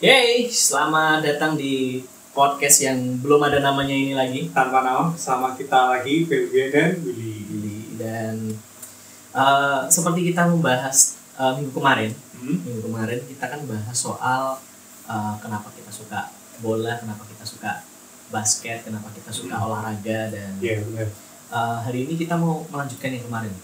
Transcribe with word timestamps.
Yeay, 0.00 0.50
selamat 0.50 1.22
datang 1.22 1.54
di 1.54 2.02
podcast 2.34 2.82
yang 2.82 2.98
belum 3.22 3.40
ada 3.40 3.62
namanya 3.62 3.94
ini 3.94 4.10
lagi. 4.12 4.50
tanpa 4.50 4.82
nama 4.82 5.06
bersama 5.08 5.54
kita 5.54 5.88
lagi 5.88 6.26
Belgia 6.26 6.66
dan 6.68 6.98
Willy. 7.00 7.34
Billy. 7.46 7.78
Dan 7.94 8.58
eh, 9.32 9.80
seperti 9.88 10.20
kita 10.28 10.50
membahas 10.50 10.96
eh, 11.36 11.52
minggu 11.54 11.72
kemarin, 11.72 12.10
Hmm? 12.34 12.60
minggu 12.60 12.84
kemarin 12.84 13.22
kita 13.24 13.46
kan 13.46 13.60
bahas 13.64 13.94
soal 13.96 14.58
eh, 15.06 15.34
kenapa 15.38 15.70
kita 15.70 15.90
suka 15.90 16.26
bola, 16.58 16.98
kenapa 16.98 17.22
kita 17.24 17.44
suka 17.44 17.86
basket, 18.28 18.82
kenapa 18.82 19.08
kita 19.10 19.30
suka 19.30 19.54
Hmm. 19.54 19.66
olahraga 19.70 20.20
dan 20.28 20.58
Iya 20.58 20.82
benar. 20.82 21.08
eh, 21.50 21.76
hari 21.80 21.98
ini 22.04 22.18
kita 22.18 22.34
mau 22.34 22.66
melanjutkan 22.66 23.14
yang 23.14 23.24
kemarin. 23.24 23.54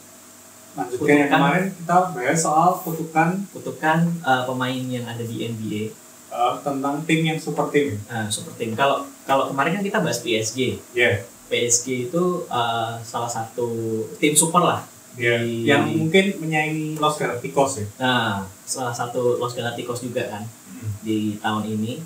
Lanjutkan 0.71 1.17
yang 1.19 1.29
kemarin 1.29 1.65
kita 1.75 1.97
bahas 2.15 2.39
soal 2.39 2.79
kutukan 2.79 3.43
Kutukan 3.51 3.99
eh, 4.23 4.43
pemain 4.47 4.83
yang 4.87 5.05
ada 5.05 5.21
di 5.21 5.43
NBA, 5.45 5.91
eh, 6.31 6.55
tentang 6.61 7.03
tim 7.03 7.21
yang 7.23 7.37
super 7.37 7.69
tim. 7.69 7.99
Nah, 8.05 8.27
super 8.27 8.55
team. 8.55 8.73
Kalau 8.73 9.03
kalau 9.23 9.47
kemarin 9.47 9.75
kan 9.75 9.83
kita 9.83 9.99
bahas 9.99 10.19
PSG. 10.19 10.79
Ya. 10.93 11.23
PSG 11.47 11.87
itu 12.09 12.25
eh, 12.47 12.93
salah 13.01 13.29
satu 13.29 13.69
tim 14.17 14.33
super 14.33 14.63
lah. 14.63 14.81
Iya. 15.13 15.43
Di- 15.43 15.67
Yang 15.67 15.83
mungkin 15.97 16.25
menyaingi 16.39 16.87
Los 16.97 17.17
Galacticos 17.17 17.73
ya. 17.77 17.87
Nah, 17.99 18.31
salah 18.63 18.93
satu 18.93 19.37
Los 19.37 19.53
Galacticos 19.53 20.01
juga 20.01 20.25
kan 20.29 20.47
Hmm. 20.71 20.91
di 21.01 21.37
tahun 21.37 21.67
ini. 21.69 21.99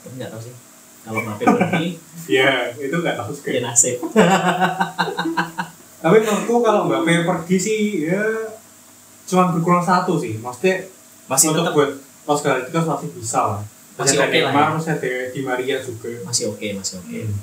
Tapi 0.00 0.14
nggak 0.14 0.30
tahu 0.30 0.42
sih. 0.42 0.54
Kalau 1.02 1.20
Mbappe 1.20 1.44
pergi, 1.44 1.86
Iya, 2.32 2.72
itu 2.74 2.92
nggak 2.94 3.12
tahu 3.14 3.28
ya 3.28 3.36
juga. 3.50 3.60
nasib. 3.62 3.96
Tapi 5.98 6.16
menurutku 6.18 6.54
kalau 6.60 6.84
Mbappe 6.84 7.24
pergi 7.24 7.56
sih 7.56 7.80
ya 8.04 8.20
cuma 9.24 9.48
berkurang 9.50 9.80
satu 9.80 10.16
sih. 10.16 10.36
Maksudnya 10.36 10.84
Masih 11.24 11.48
untuk 11.50 11.64
tetap 11.64 11.72
buat 11.74 11.90
Los 12.24 12.40
Galacticos 12.40 12.84
masih 12.84 13.08
bisa 13.12 13.40
lah. 13.40 13.62
Masih 13.94 14.18
oke 14.18 14.26
lah 14.34 14.50
Neymar, 14.50 14.64
ya. 14.64 14.74
masih 14.74 14.90
ada 14.92 15.10
Di 15.30 15.40
Maria 15.40 15.76
juga. 15.78 16.08
masih 16.22 16.44
oke, 16.48 16.66
masih 16.74 16.94
oke. 16.98 17.18
Hmm. 17.20 17.36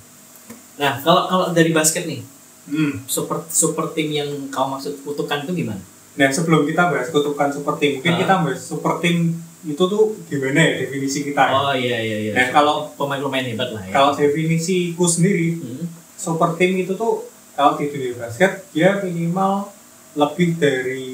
Nah, 0.76 0.94
kalau 1.00 1.24
kalau 1.26 1.46
dari 1.52 1.72
basket 1.72 2.06
nih, 2.06 2.22
Hmm. 2.64 3.02
super 3.06 3.42
super 3.48 3.90
tim 3.90 4.10
yang 4.10 4.30
kau 4.48 4.68
maksud 4.68 5.02
kutukan 5.02 5.42
itu 5.42 5.54
gimana? 5.58 5.82
Nah 6.12 6.30
sebelum 6.30 6.62
kita 6.64 6.88
bahas 6.88 7.10
kutukan 7.10 7.50
super 7.50 7.74
team, 7.76 7.98
mungkin 7.98 8.14
Ah. 8.14 8.20
kita 8.20 8.34
bahas 8.40 8.62
super 8.62 9.00
team 9.00 9.34
itu 9.64 9.80
tuh 9.80 10.04
gimana 10.26 10.60
ya 10.60 10.72
definisi 10.80 11.24
kita 11.24 11.42
ya? 11.42 11.52
Oh 11.52 11.74
iya 11.74 11.98
iya 12.00 12.18
iya. 12.22 12.32
Nah, 12.32 12.48
kalau- 12.52 12.86
pemain-pemain 12.94 13.42
hebat 13.44 13.70
lah 13.72 13.82
ya. 13.82 13.92
Kalau 13.92 14.12
definisiku 14.14 15.06
sendiri, 15.06 15.58
Hmm. 15.58 15.90
super 16.16 16.54
team 16.54 16.78
itu 16.78 16.94
tuh 16.94 17.26
kalau 17.52 17.74
di 17.76 17.88
dunia 17.88 18.14
basket 18.16 18.70
dia 18.70 19.00
minimal 19.00 19.74
lebih 20.14 20.54
dari 20.56 21.11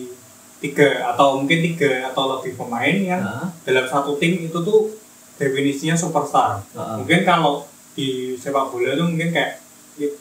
tiga 0.58 1.06
atau 1.08 1.38
mungkin 1.38 1.60
tiga 1.64 2.08
atau 2.08 2.38
lebih 2.38 2.58
pemain 2.58 2.96
yang 2.96 3.22
Nah, 3.22 3.46
dalam 3.62 3.86
satu 3.86 4.18
tim 4.18 4.42
itu 4.42 4.58
tuh 4.58 4.90
definisinya 5.38 5.94
superstar. 5.94 6.58
nah, 6.74 6.98
Mungkin 6.98 7.22
kalau 7.22 7.62
di 7.94 8.34
sepak 8.34 8.70
bola 8.70 8.94
tuh 8.94 9.06
mungkin 9.06 9.30
kayak 9.30 9.62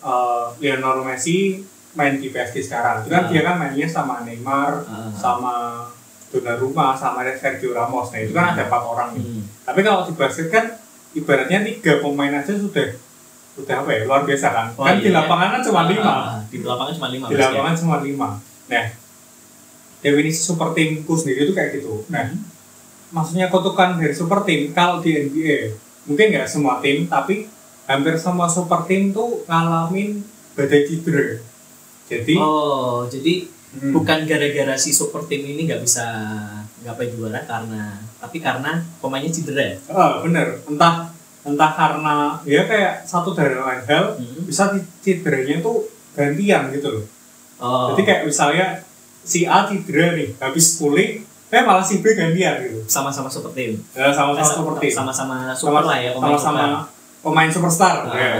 uh, 0.00 0.52
Lionel 0.58 1.00
Messi 1.02 1.64
main 1.92 2.20
di 2.20 2.28
PSG 2.28 2.60
sekarang, 2.62 3.00
itu 3.00 3.08
kan 3.08 3.24
Ah. 3.24 3.28
dia 3.28 3.40
kan 3.40 3.56
mainnya 3.56 3.88
sama 3.88 4.20
Neymar, 4.20 4.84
ah, 4.84 5.08
sama 5.10 5.54
Donnarumma 6.28 6.92
sama 6.92 7.24
Sergio 7.32 7.72
Ramos. 7.72 8.12
Nah 8.12 8.20
itu 8.20 8.32
kan 8.32 8.52
ada 8.52 8.68
empat 8.68 8.82
orang 8.82 9.08
nih. 9.16 9.24
hmm. 9.24 9.42
Tapi 9.64 9.80
kalau 9.80 10.04
di 10.04 10.12
basket 10.12 10.52
kan 10.52 10.76
ibaratnya 11.12 11.64
tiga 11.64 12.02
pemain 12.02 12.34
aja 12.34 12.52
sudah 12.52 12.92
sudah 13.56 13.80
apa 13.80 13.88
ya 13.88 14.04
luar 14.04 14.28
biasa 14.28 14.46
kan. 14.52 14.66
Oh, 14.76 14.84
kan 14.84 15.00
iya, 15.00 15.04
di 15.06 15.08
iya. 15.08 15.16
lapangan 15.16 15.48
kan 15.56 15.60
cuma 15.64 15.80
lima. 15.88 16.14
Di 16.44 16.56
lapangan 16.60 16.92
cuma 16.92 17.08
lima. 17.08 17.24
Di 17.24 17.32
basket. 17.32 17.48
lapangan 17.48 17.74
cuma 17.80 17.96
lima. 18.04 18.28
Nah 18.68 18.84
definisi 19.98 20.40
super 20.40 20.72
timku 20.72 21.12
sendiri 21.12 21.44
itu 21.44 21.52
kayak 21.52 21.70
gitu. 21.74 22.04
Nah 22.06 22.26
Hmm. 22.26 22.42
maksudnya 23.08 23.46
kutukan 23.46 23.96
dari 23.96 24.10
super 24.10 24.42
tim 24.42 24.70
kalau 24.70 24.98
di 24.98 25.14
NBA 25.16 25.72
mungkin 26.04 26.26
nggak 26.28 26.46
semua 26.46 26.78
tim 26.78 27.06
tapi 27.06 27.46
hampir 27.84 28.14
semua 28.16 28.46
super 28.46 28.82
tim 28.84 29.10
tuh 29.10 29.42
ngalamin 29.44 30.22
badai 30.52 30.82
cedera. 30.84 31.38
Jadi 32.04 32.34
Oh, 32.36 33.02
jadi 33.04 33.46
hmm, 33.74 33.90
bukan 33.92 34.22
gara-gara 34.24 34.74
si 34.74 34.90
super 34.90 35.22
tim 35.24 35.42
ini 35.42 35.66
nggak 35.66 35.82
bisa 35.82 36.06
gapai 36.80 37.10
juara 37.10 37.42
karena 37.42 37.94
tapi 38.16 38.38
karena 38.38 38.78
pemainnya 38.96 39.28
cedera. 39.28 39.74
ah, 39.88 40.18
bener 40.20 40.62
entah 40.64 41.10
entah 41.42 41.72
karena 41.72 42.16
ya 42.42 42.62
kayak 42.64 43.02
satu 43.04 43.30
dari 43.30 43.54
lain 43.54 43.82
hal 43.84 44.04
Hmm. 44.14 44.42
bisa 44.44 44.70
cederanya 45.00 45.58
tuh 45.60 45.86
gantian 46.12 46.70
gitu 46.70 46.88
loh. 46.92 47.04
Oh. 47.56 47.90
Jadi 47.90 48.02
kayak 48.02 48.22
misalnya 48.24 48.85
si 49.26 49.42
A 49.44 49.66
cedera 49.66 50.14
nih, 50.14 50.38
habis 50.38 50.78
pulih, 50.78 51.26
eh 51.50 51.62
malah 51.66 51.82
si 51.82 51.98
B 51.98 52.14
gantian 52.14 52.62
gitu. 52.62 52.78
sama-sama 52.86 53.26
super 53.26 53.50
tim. 53.50 53.82
Ya, 53.92 54.14
sama-sama 54.14 54.46
Eh, 54.46 54.54
super 54.54 54.74
team. 54.78 54.94
Sama-sama 54.94 55.36
super 55.52 55.82
lah 55.82 55.98
ya 55.98 56.10
pemain 56.14 56.38
sama-sama 56.38 56.86
pemain 57.20 57.50
superstar. 57.50 58.06
Ah, 58.06 58.14
ya. 58.14 58.34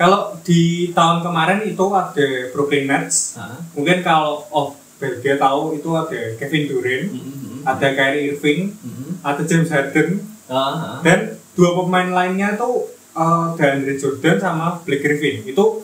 Kalau 0.00 0.32
di 0.40 0.90
tahun 0.96 1.20
kemarin 1.20 1.60
itu 1.68 1.84
ada 1.92 2.28
Brooklyn 2.56 2.88
Nets, 2.88 3.36
ah, 3.36 3.60
mungkin 3.76 4.00
kalau 4.00 4.48
oh 4.48 4.72
Belgia 4.96 5.36
tahu 5.36 5.76
itu 5.76 5.92
ada 5.92 6.20
Kevin 6.40 6.64
Durant, 6.68 7.04
mm, 7.12 7.20
mm, 7.20 7.36
mm, 7.36 7.60
ada 7.68 7.88
Kyrie 7.92 8.32
Irving, 8.32 8.72
mm, 8.80 9.20
ada 9.20 9.42
James 9.44 9.68
Harden, 9.68 10.24
ah, 10.48 11.00
dan 11.04 11.36
dua 11.52 11.76
pemain 11.76 12.08
lainnya 12.08 12.56
tuh 12.56 12.88
eh 13.10 13.46
DeAndre 13.58 13.98
Jordan 13.98 14.38
sama 14.38 14.80
Blake 14.86 15.02
Griffin 15.02 15.42
itu 15.42 15.82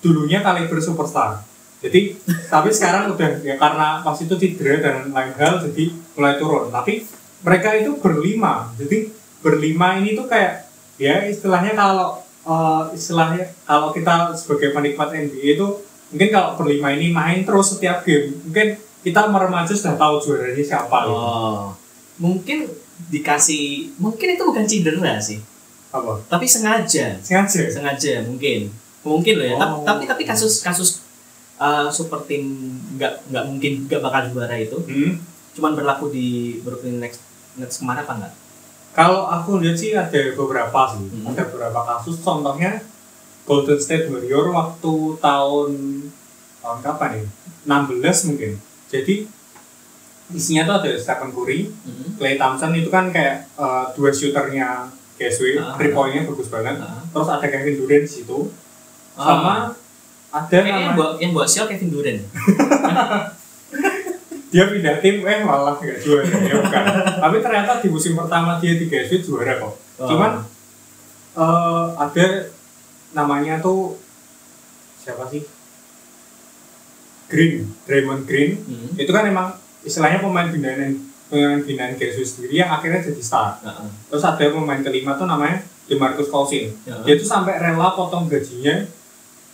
dulunya 0.00 0.40
kaliber 0.40 0.80
superstar 0.80 1.44
jadi 1.82 2.00
tapi 2.46 2.70
sekarang 2.70 3.10
udah 3.12 3.42
ya 3.42 3.58
karena 3.58 4.00
pas 4.00 4.14
itu 4.14 4.34
cedera 4.38 4.78
dan 4.78 5.10
lain 5.10 5.34
hal 5.34 5.58
jadi 5.66 5.84
mulai 6.14 6.34
turun 6.38 6.70
tapi 6.70 7.02
mereka 7.42 7.74
itu 7.74 7.98
berlima 7.98 8.70
jadi 8.78 9.10
berlima 9.42 9.98
ini 9.98 10.14
tuh 10.14 10.30
kayak 10.30 10.70
ya 10.96 11.26
istilahnya 11.26 11.74
kalau 11.74 12.22
eh, 12.46 12.82
istilahnya 12.94 13.50
kalau 13.66 13.90
kita 13.90 14.30
sebagai 14.38 14.70
penikmat 14.70 15.10
NBA 15.10 15.58
itu 15.58 15.66
mungkin 16.14 16.30
kalau 16.30 16.54
berlima 16.54 16.94
ini 16.94 17.10
main 17.10 17.42
terus 17.42 17.74
setiap 17.74 18.06
game 18.06 18.30
mungkin 18.46 18.78
kita 19.02 19.26
meremaja 19.26 19.74
sudah 19.74 19.98
tahu 19.98 20.22
juaranya 20.22 20.62
siapa 20.62 21.10
gitu. 21.10 21.18
Oh. 21.18 21.74
Mungkin 22.22 22.70
dikasih 23.10 23.98
mungkin 23.98 24.38
itu 24.38 24.42
bukan 24.46 24.62
cedera 24.62 25.18
sih, 25.18 25.42
apa 25.90 26.22
tapi 26.30 26.46
sengaja. 26.46 27.18
sengaja 27.18 27.66
sengaja 27.66 28.22
mungkin 28.22 28.70
mungkin 29.02 29.34
loh 29.42 29.46
ya 29.50 29.56
Oh. 29.58 29.82
tapi 29.82 30.06
tapi 30.06 30.22
kasus 30.22 30.62
kasus 30.62 31.01
uh, 31.62 31.86
super 31.88 32.26
tim 32.26 32.42
nggak 32.98 33.30
nggak 33.30 33.44
mungkin 33.46 33.72
nggak 33.86 34.02
bakal 34.02 34.22
juara 34.28 34.58
itu 34.58 34.74
hmm. 34.82 35.12
cuman 35.54 35.72
berlaku 35.72 36.10
di 36.10 36.58
Brooklyn 36.60 36.98
Nets 36.98 37.22
Nets 37.54 37.78
kemarin 37.78 38.02
apa 38.02 38.14
enggak 38.18 38.34
Kalau 38.92 39.24
aku 39.24 39.56
lihat 39.56 39.80
sih 39.80 39.96
ada 39.96 40.36
beberapa 40.36 40.84
sih, 40.92 41.00
Hmm. 41.08 41.32
ada 41.32 41.48
beberapa 41.48 41.80
kasus. 41.80 42.20
Contohnya 42.20 42.76
Golden 43.48 43.80
State 43.80 44.04
Warrior 44.04 44.52
waktu 44.52 44.92
tahun 45.16 45.70
tahun 46.60 46.78
kapan 46.84 47.10
ya? 47.16 47.24
16 47.64 48.28
mungkin. 48.28 48.60
Jadi 48.92 49.24
isinya 50.32 50.68
tuh 50.68 50.74
ada 50.84 50.90
Stephen 50.96 51.32
Curry, 51.32 51.72
Mhm. 51.72 52.20
Klay 52.20 52.36
Thompson 52.36 52.72
itu 52.72 52.88
kan 52.88 53.08
kayak 53.08 53.48
eh, 53.54 53.84
dua 53.96 54.12
shooternya 54.12 54.92
GSW, 55.16 55.56
Ah. 55.56 55.72
three 55.76 55.92
pointnya 55.92 56.28
bagus 56.28 56.48
banget. 56.48 56.76
Ah. 56.76 57.00
Terus 57.08 57.28
ada 57.28 57.46
Kevin 57.46 57.74
Durant 57.80 58.04
di 58.04 58.12
situ, 58.12 58.38
Ah. 59.12 59.24
sama 59.24 59.54
ada 60.32 60.48
Kayaknya 60.48 60.80
yang 60.80 60.96
buat 60.96 61.10
yang 61.20 61.32
buat 61.36 61.48
sial 61.48 61.68
Kevin 61.68 61.92
Durant 61.92 62.20
dia 64.52 64.68
pindah 64.68 65.00
tim, 65.00 65.24
eh 65.24 65.40
malah 65.40 65.80
nggak 65.80 66.04
juara 66.04 66.28
ya 66.28 66.60
bukan. 66.60 66.84
Tapi 67.24 67.36
ternyata 67.40 67.80
di 67.80 67.88
musim 67.88 68.12
pertama 68.12 68.60
dia 68.60 68.76
di 68.76 68.84
GSW 68.84 69.24
juara 69.24 69.56
kok. 69.56 69.80
Cuman 69.96 70.44
eh 71.32 71.86
ada 71.96 72.26
namanya 73.16 73.64
tuh 73.64 73.96
siapa 75.00 75.24
sih? 75.32 75.40
Green, 77.32 77.64
Draymond 77.88 78.28
Green. 78.28 78.60
Mhm. 78.60 79.00
Itu 79.00 79.08
kan 79.08 79.24
emang 79.24 79.56
istilahnya 79.88 80.20
pemain 80.20 80.52
binaan 80.52 81.00
pemain 81.32 81.64
binaan 81.64 81.96
GSU 81.96 82.20
sendiri 82.20 82.60
yang 82.60 82.68
akhirnya 82.68 83.00
jadi 83.00 83.22
star. 83.24 83.56
Ah, 83.64 83.88
ah. 83.88 83.90
Terus 84.12 84.20
ada 84.20 84.44
pemain 84.52 84.84
kelima 84.84 85.16
tuh 85.16 85.24
namanya 85.24 85.64
DeMarcus 85.88 86.28
Cousins. 86.28 86.76
Ya. 86.84 87.00
Dia 87.08 87.16
tuh 87.16 87.24
sampai 87.24 87.56
rela 87.56 87.96
potong 87.96 88.28
gajinya 88.28 88.84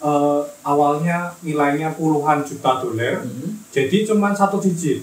eh, 0.03 0.41
awalnya 0.69 1.33
nilainya 1.41 1.97
puluhan 1.97 2.45
juta 2.45 2.85
dolar, 2.85 3.25
Mhm. 3.25 3.73
jadi 3.73 4.05
cuma 4.05 4.37
satu 4.37 4.61
digit. 4.61 5.01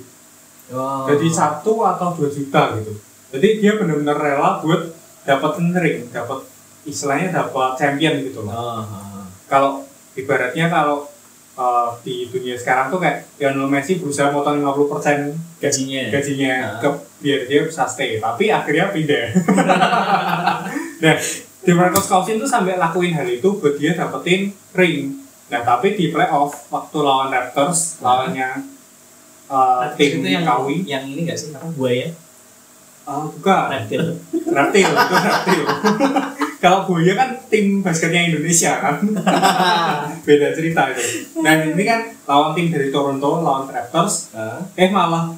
Oh. 0.70 1.06
Jadi 1.10 1.26
satu 1.30 1.82
atau 1.82 2.14
dua 2.14 2.30
juta 2.30 2.78
gitu. 2.78 2.94
Jadi 3.34 3.48
dia 3.62 3.78
benar-benar 3.78 4.18
rela 4.18 4.62
buat 4.62 4.94
dapetin 5.26 5.74
ring, 5.74 6.06
dapat 6.14 6.46
istilahnya 6.86 7.34
dapat 7.34 7.74
champion 7.76 8.22
gitu 8.22 8.46
loh. 8.46 8.54
Oh, 8.54 8.82
ah. 8.82 9.26
kalau 9.50 9.82
ibaratnya 10.14 10.70
kalau 10.70 11.10
uh, 11.56 11.90
di 12.02 12.30
dunia 12.30 12.54
sekarang 12.56 12.88
tuh 12.88 13.02
kayak 13.02 13.26
Lionel 13.38 13.68
Messi 13.68 13.98
berusaha 13.98 14.30
motong 14.30 14.62
50% 14.62 15.34
gajinya 15.60 16.02
gajinya 16.14 16.54
Ah. 16.56 16.80
ke 16.80 16.90
biar 17.20 17.42
dia 17.50 17.62
bisa 17.66 17.84
stay 17.90 18.22
tapi 18.22 18.48
akhirnya 18.48 18.94
pindah 18.94 19.28
nah 21.04 21.16
DeMarcus 21.66 22.06
Cousins 22.06 22.38
tuh 22.38 22.50
sampai 22.50 22.78
lakuin 22.78 23.16
hal 23.16 23.26
itu 23.26 23.50
buat 23.58 23.76
dia 23.76 23.98
dapetin 23.98 24.54
ring 24.78 25.25
nah 25.46 25.62
tapi 25.62 25.94
di 25.94 26.10
playoff 26.10 26.68
waktu 26.74 26.98
lawan 27.06 27.30
Raptors 27.30 28.02
lawannya 28.02 28.76
uh, 29.50 29.86
tim 29.94 30.22
itu 30.22 30.28
yang 30.30 30.46
Kawi. 30.46 30.86
yang 30.86 31.04
ini 31.06 31.26
nggak 31.30 31.38
sih? 31.38 31.54
Apa? 31.54 31.70
Buaya? 31.74 32.10
Uh, 33.06 33.30
bukan. 33.38 33.70
Reptil. 33.70 34.04
Reptil 34.50 34.90
itu 34.90 35.16
reptil. 35.22 35.62
Kalau 36.64 36.90
buaya 36.90 37.14
kan 37.14 37.30
tim 37.46 37.86
basketnya 37.86 38.34
Indonesia 38.34 38.82
kan? 38.82 38.98
Beda 40.26 40.50
cerita 40.58 40.90
itu. 40.90 41.30
Dan 41.38 41.78
ini 41.78 41.84
kan 41.86 42.10
lawan 42.26 42.58
tim 42.58 42.74
dari 42.74 42.90
Toronto 42.90 43.46
lawan 43.46 43.70
Raptors. 43.70 44.34
Hah? 44.34 44.66
eh 44.74 44.90
malah 44.90 45.30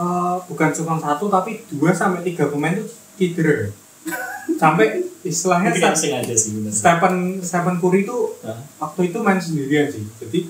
eh, 0.00 0.36
bukan 0.48 0.70
cuma 0.72 0.96
satu 0.96 1.28
tapi 1.28 1.60
dua 1.68 1.92
sampai 1.92 2.24
tiga 2.24 2.48
pemain 2.48 2.72
tuh 2.72 2.88
cedera 3.20 3.68
sampai 4.54 4.86
istilahnya 5.20 5.72
sengaja 5.90 6.34
sih 6.34 6.50
bener. 6.52 6.70
Stephen 6.70 7.14
Stephen 7.40 7.76
Curry 7.76 8.02
tuh 8.02 8.36
Hah? 8.40 8.60
waktu 8.78 9.08
itu 9.08 9.18
main 9.18 9.38
sendirian 9.38 9.88
sih 9.88 10.04
jadi 10.18 10.40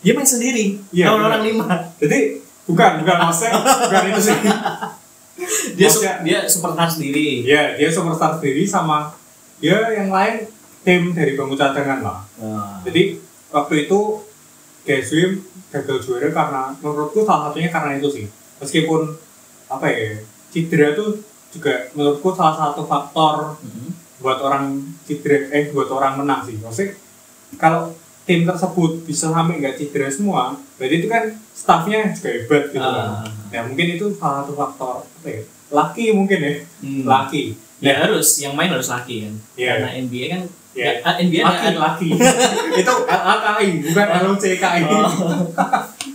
Dia 0.00 0.16
main 0.16 0.24
sendiri. 0.24 0.80
Iya, 0.90 1.12
Lawan 1.12 1.28
orang 1.28 1.42
lima. 1.44 1.66
jadi 1.96 2.40
bukan 2.64 3.04
bukan 3.04 3.16
maksudnya 3.20 3.52
bukan 3.60 4.04
itu 4.08 4.20
sih 4.22 4.36
Dia 5.70 5.88
su- 5.88 6.00
Maksudnya- 6.00 6.20
dia 6.22 6.38
superstar 6.44 6.88
sendiri. 6.88 7.44
ya 7.44 7.74
dia 7.74 7.88
superstar 7.88 8.36
sendiri 8.36 8.64
sama 8.64 9.12
dia 9.56 9.76
yang 9.90 10.08
lain 10.08 10.48
tim 10.80 11.10
dari 11.10 11.34
bangku 11.34 11.52
cadangan 11.54 12.00
lah 12.00 12.18
Ah. 12.36 12.80
jadi 12.80 13.20
waktu 13.50 13.84
itu 13.84 14.24
GSW 14.82 15.36
gagal 15.68 15.98
juara 16.00 16.28
karena 16.30 16.62
menurutku 16.74 17.20
salah 17.20 17.48
satunya 17.48 17.68
karena 17.68 17.96
itu 17.96 18.08
sih 18.10 18.26
meskipun 18.56 19.12
apa 19.66 19.86
ya 19.86 20.16
cedera 20.48 20.92
tuh 20.94 21.20
juga 21.50 21.90
menurutku 21.92 22.30
salah 22.30 22.56
satu 22.56 22.82
faktor 22.84 23.58
Mhm. 23.58 23.88
buat 24.20 24.38
orang 24.38 24.76
cedera 25.02 25.48
eh 25.50 25.70
buat 25.70 25.88
orang 25.88 26.18
menang 26.18 26.44
sih 26.44 26.56
maksudnya 26.56 26.94
kalau 27.56 27.90
tim 28.22 28.44
tersebut 28.44 29.02
bisa 29.02 29.28
sampai 29.28 29.58
nggak 29.58 29.74
cedera 29.74 30.06
semua 30.06 30.54
berarti 30.76 30.96
itu 30.96 31.08
kan 31.08 31.24
staffnya 31.50 32.12
juga 32.12 32.28
hebat 32.30 32.64
gitu 32.68 32.78
kan 32.80 33.08
Ah. 33.16 33.26
ya 33.48 33.60
mungkin 33.62 33.86
itu 33.94 34.06
salah 34.14 34.44
satu 34.44 34.52
faktor 34.54 34.94
apa 35.02 35.28
ya 35.28 35.42
laki 35.70 36.04
mungkin 36.12 36.38
ya 36.38 36.54
Hmm. 36.80 37.02
laki 37.04 37.44
Ya 37.80 37.96
harus, 37.96 38.36
yang 38.36 38.52
main 38.52 38.68
harus 38.68 38.92
laki 38.92 39.24
kan. 39.24 39.34
Iya. 39.56 39.72
Karena 39.72 39.88
NBA 39.96 40.24
kan 40.28 40.42
ya, 40.76 41.00
ah, 41.08 41.16
NBA 41.16 41.40
laki 41.40 41.64
ada 41.64 41.80
laki 41.80 42.08
itu 42.76 42.92
LAKI 43.08 43.68
bukan 43.88 44.06
LUCKI 44.20 44.80
Oh. 44.84 45.08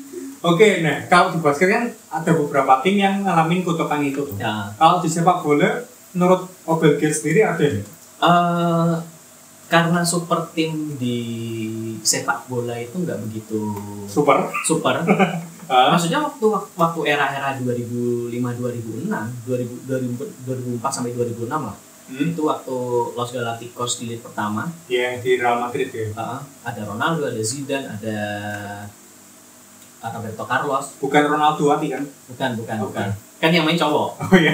Oke, 0.45 0.79
nah 0.79 1.01
kalau 1.05 1.33
di 1.33 1.39
basket 1.39 1.67
kan 1.67 1.83
ada 2.11 2.31
beberapa 2.31 2.77
tim 2.79 2.95
yang 2.95 3.25
ngalamin 3.25 3.65
kutukan 3.65 3.97
itu. 3.99 4.21
Ya. 4.37 4.69
Kalau 4.71 5.01
di 5.01 5.09
sepak 5.09 5.41
bola, 5.41 5.81
menurut 6.13 6.45
Obel 6.63 6.95
Gate 6.95 7.11
sendiri 7.11 7.41
ada 7.41 7.65
nih. 7.65 7.81
Eh, 8.15 8.93
karena 9.65 10.05
super 10.05 10.45
tim 10.53 10.93
di 10.95 11.17
sepak 11.99 12.45
bola 12.45 12.77
itu 12.77 12.93
nggak 12.95 13.17
begitu 13.19 13.73
Super. 14.05 14.53
super. 14.63 15.01
Ah, 15.65 15.89
Maksudnya 15.89 16.21
waktu 16.21 16.45
waktu 16.77 17.09
era-era 17.09 17.57
2005 17.57 18.29
2006, 18.29 19.09
2000, 19.49 19.89
2000 19.89 20.77
2004 20.77 20.93
sampai 20.93 21.09
2006 21.17 21.49
lah. 21.49 21.73
hmm, 22.05 22.37
Itu 22.37 22.45
waktu 22.45 22.77
Los 23.17 23.33
Galacticos 23.33 23.97
di 23.97 24.13
league 24.13 24.21
pertama, 24.21 24.69
yang 24.85 25.17
di 25.17 25.41
Real 25.41 25.57
Madrid 25.57 25.89
ya. 25.89 26.13
uh, 26.13 26.37
ada 26.61 26.81
Ronaldo, 26.85 27.25
ada 27.25 27.41
Zidane, 27.41 27.89
ada 27.89 28.17
uh, 28.85 28.85
Roberto 30.09 30.43
Carlos. 30.43 30.85
Bukan 30.97 31.23
Ronaldo 31.25 31.63
Ati 31.69 31.87
kan? 31.89 32.03
Bukan, 32.27 32.49
bukan, 32.55 32.77
Bukan. 32.81 33.05
bukan. 33.07 33.07
Kan 33.35 33.49
yang 33.49 33.63
main 33.63 33.75
cowok. 33.75 34.09
Oh 34.21 34.35
iya. 34.35 34.53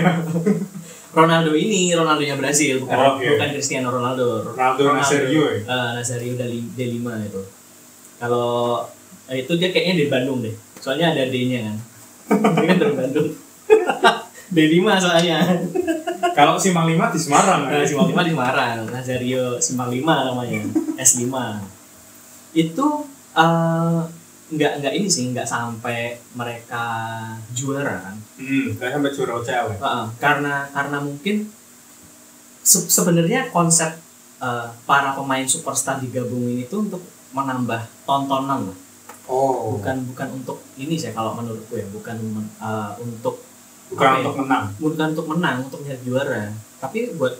Ronaldo 1.11 1.51
ini 1.51 1.91
Ronaldonya 1.91 2.35
Brasil, 2.35 2.79
bukan 2.79 2.95
Oh, 2.95 3.15
iya. 3.17 3.35
bukan 3.35 3.49
Cristiano 3.51 3.89
Ronaldo. 3.89 4.47
Ronaldo 4.47 4.95
Nazario 4.95 5.43
ya. 5.45 5.59
Eh, 5.61 5.89
Nazario 5.93 6.33
dari 6.33 6.63
D5 6.71 7.03
itu. 7.27 7.41
Kalau 8.15 8.87
eh, 9.27 9.43
itu 9.43 9.53
dia 9.55 9.69
kayaknya 9.69 9.95
di 9.97 10.05
Bandung 10.07 10.39
deh. 10.39 10.55
Soalnya 10.79 11.11
ada 11.11 11.27
D-nya 11.27 11.67
kan. 11.67 11.77
dia 12.55 12.65
kan 12.65 12.77
dari 12.79 12.95
Bandung. 12.95 13.27
D5 14.55 14.75
soalnya. 14.97 15.37
Kalau 16.31 16.55
Simpang 16.55 16.87
5 16.87 16.95
di 17.11 17.19
Semarang 17.19 17.61
Nah, 17.67 17.71
kan? 17.73 17.83
Simpang 17.83 18.07
5 18.07 18.23
di 18.23 18.31
Semarang. 18.31 18.77
Nazario 18.87 19.43
Simpang 19.59 19.89
5 19.91 19.99
namanya. 20.31 20.59
S5. 20.95 21.27
Itu 22.53 22.87
eh, 23.33 23.99
nggak 24.51 24.71
nggak 24.77 24.93
ini 24.93 25.07
sih 25.07 25.23
nggak 25.27 25.47
sampai 25.47 25.99
mereka 26.33 26.83
juara 27.51 27.95
kan 28.01 28.17
Hmm, 28.35 28.73
sampai 28.73 29.09
juara 29.09 29.31
OCL 29.37 29.65
ya. 29.69 29.77
Heeh, 29.77 30.05
karena 30.17 30.53
karena 30.69 30.97
mungkin 30.99 31.47
se- 32.61 32.87
sebenarnya 32.87 33.49
konsep 33.49 33.91
eh, 34.39 34.67
para 34.83 35.13
pemain 35.13 35.45
superstar 35.45 35.97
digabungin 35.97 36.57
itu 36.59 36.75
untuk 36.79 37.01
menambah 37.31 37.79
tontonan 38.03 38.67
lah 38.67 38.77
Oh, 39.25 39.77
bukan 39.77 40.03
bukan 40.03 40.27
untuk 40.33 40.59
ini 40.75 40.97
sih 40.97 41.13
kalau 41.13 41.31
menurutku 41.31 41.73
ya 41.73 41.87
bukan 41.87 42.17
men- 42.19 42.53
eh, 42.59 42.91
untuk 42.99 43.39
bukan 43.87 44.03
apa 44.03 44.11
ya? 44.11 44.19
untuk 44.19 44.35
menang. 44.37 44.63
bukan 44.75 45.07
untuk 45.09 45.27
menang 45.29 45.57
untuk 45.63 45.79
nyari 45.81 46.01
juara 46.01 46.41
tapi 46.77 46.99
buat 47.15 47.33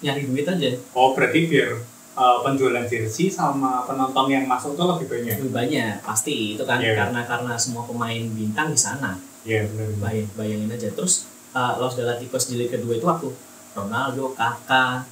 nyari 0.00 0.22
duit 0.24 0.46
aja 0.46 0.70
Oh, 0.92 1.12
berarti 1.12 1.44
biar 1.44 1.82
uh, 2.14 2.38
penjualan 2.40 2.84
jersey 2.84 3.26
sama 3.28 3.82
penonton 3.84 4.26
yang 4.28 4.44
masuk 4.44 4.74
tuh 4.74 4.86
lebih 4.88 5.06
banyak. 5.10 5.34
lebih 5.38 5.52
banyak 5.52 5.94
pasti 6.00 6.54
itu 6.54 6.62
kan 6.62 6.78
Iya. 6.78 6.94
karena 6.96 7.20
karena 7.22 7.54
semua 7.54 7.84
pemain 7.84 8.22
bintang 8.30 8.70
di 8.70 8.78
sana 8.78 9.14
Iya, 9.42 9.68
benar. 9.68 9.86
benar. 9.90 10.00
bayang, 10.00 10.28
bayangin 10.34 10.70
aja 10.70 10.88
terus 10.90 11.26
uh, 11.52 11.76
Los 11.76 11.94
Galacticos 11.94 12.48
di 12.48 12.56
Liga 12.56 12.74
kedua 12.74 12.94
itu 12.94 13.04
waktu 13.04 13.28
Ronaldo, 13.74 14.30
Kakak, 14.32 15.02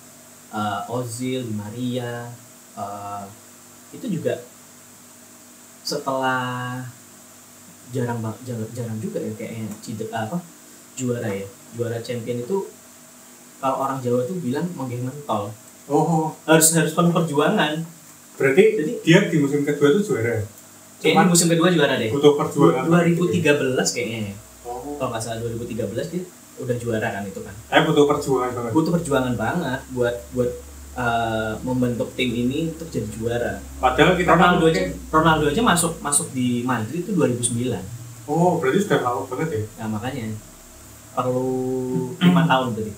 uh, 0.50 0.86
Ozil, 0.88 1.42
Di 1.42 1.52
Maria 1.52 2.30
uh, 2.74 3.26
itu 3.90 4.06
juga 4.08 4.38
setelah 5.82 6.78
jarang 7.90 8.22
bang- 8.22 8.40
jarang, 8.46 8.70
jarang 8.72 8.98
juga 8.98 9.18
ya 9.18 9.32
kayaknya 9.34 9.66
cide, 9.82 10.06
apa 10.08 10.38
juara 10.94 11.28
ya 11.28 11.44
juara 11.74 11.98
champion 11.98 12.40
itu 12.40 12.70
kalau 13.58 13.76
orang 13.80 13.98
Jawa 13.98 14.22
tuh 14.24 14.38
bilang 14.38 14.66
menggeng 14.72 15.04
mentol 15.04 15.50
Oh, 15.84 16.30
harus 16.44 16.66
harus 16.72 16.92
penuh 16.92 17.10
perjuangan 17.10 17.82
berarti 18.32 18.62
jadi 18.74 18.92
dia 19.00 19.18
di 19.26 19.36
musim 19.36 19.60
kedua 19.62 19.92
tuh 19.92 20.02
juara. 20.04 20.40
kayaknya 20.98 21.26
musim 21.26 21.46
kedua 21.46 21.68
juara 21.68 21.94
deh 21.96 22.08
butuh 22.08 22.32
perjuangan. 22.34 22.86
2013 22.86 23.42
kayaknya 23.88 24.34
Oh. 24.62 24.94
kalau 24.94 25.10
nggak 25.10 25.20
salah 25.20 25.42
2013 25.42 25.74
dia 26.08 26.22
udah 26.54 26.76
juara 26.76 27.08
kan 27.10 27.22
itu 27.24 27.40
kan 27.40 27.50
Saya 27.66 27.82
butuh 27.82 28.04
perjuangan 28.06 28.50
banget. 28.52 28.70
butuh 28.72 28.90
perjuangan 28.92 29.34
banget 29.34 29.80
buat 29.90 30.14
buat 30.30 30.50
uh, 30.94 31.58
membentuk 31.60 32.14
tim 32.14 32.30
ini 32.30 32.70
untuk 32.70 32.86
jadi 32.86 33.08
juara. 33.10 33.52
Padahal 33.76 34.14
kita 34.14 34.30
Ronaldo 34.30 34.64
kan 34.64 34.70
aja 34.70 34.82
Ronaldo 35.10 35.44
aja 35.48 35.62
masuk 35.64 35.92
masuk 35.98 36.30
di 36.30 36.62
Madrid 36.62 37.02
itu 37.02 37.10
2009. 37.10 37.74
Oh, 38.24 38.56
berarti 38.56 38.78
sudah 38.80 39.02
lama 39.02 39.26
banget 39.26 39.48
ya? 39.50 39.62
Nah, 39.76 39.88
makanya 39.90 40.30
perlu 41.12 41.50
lima 42.16 42.42
tahun 42.46 42.66
berarti. 42.70 42.92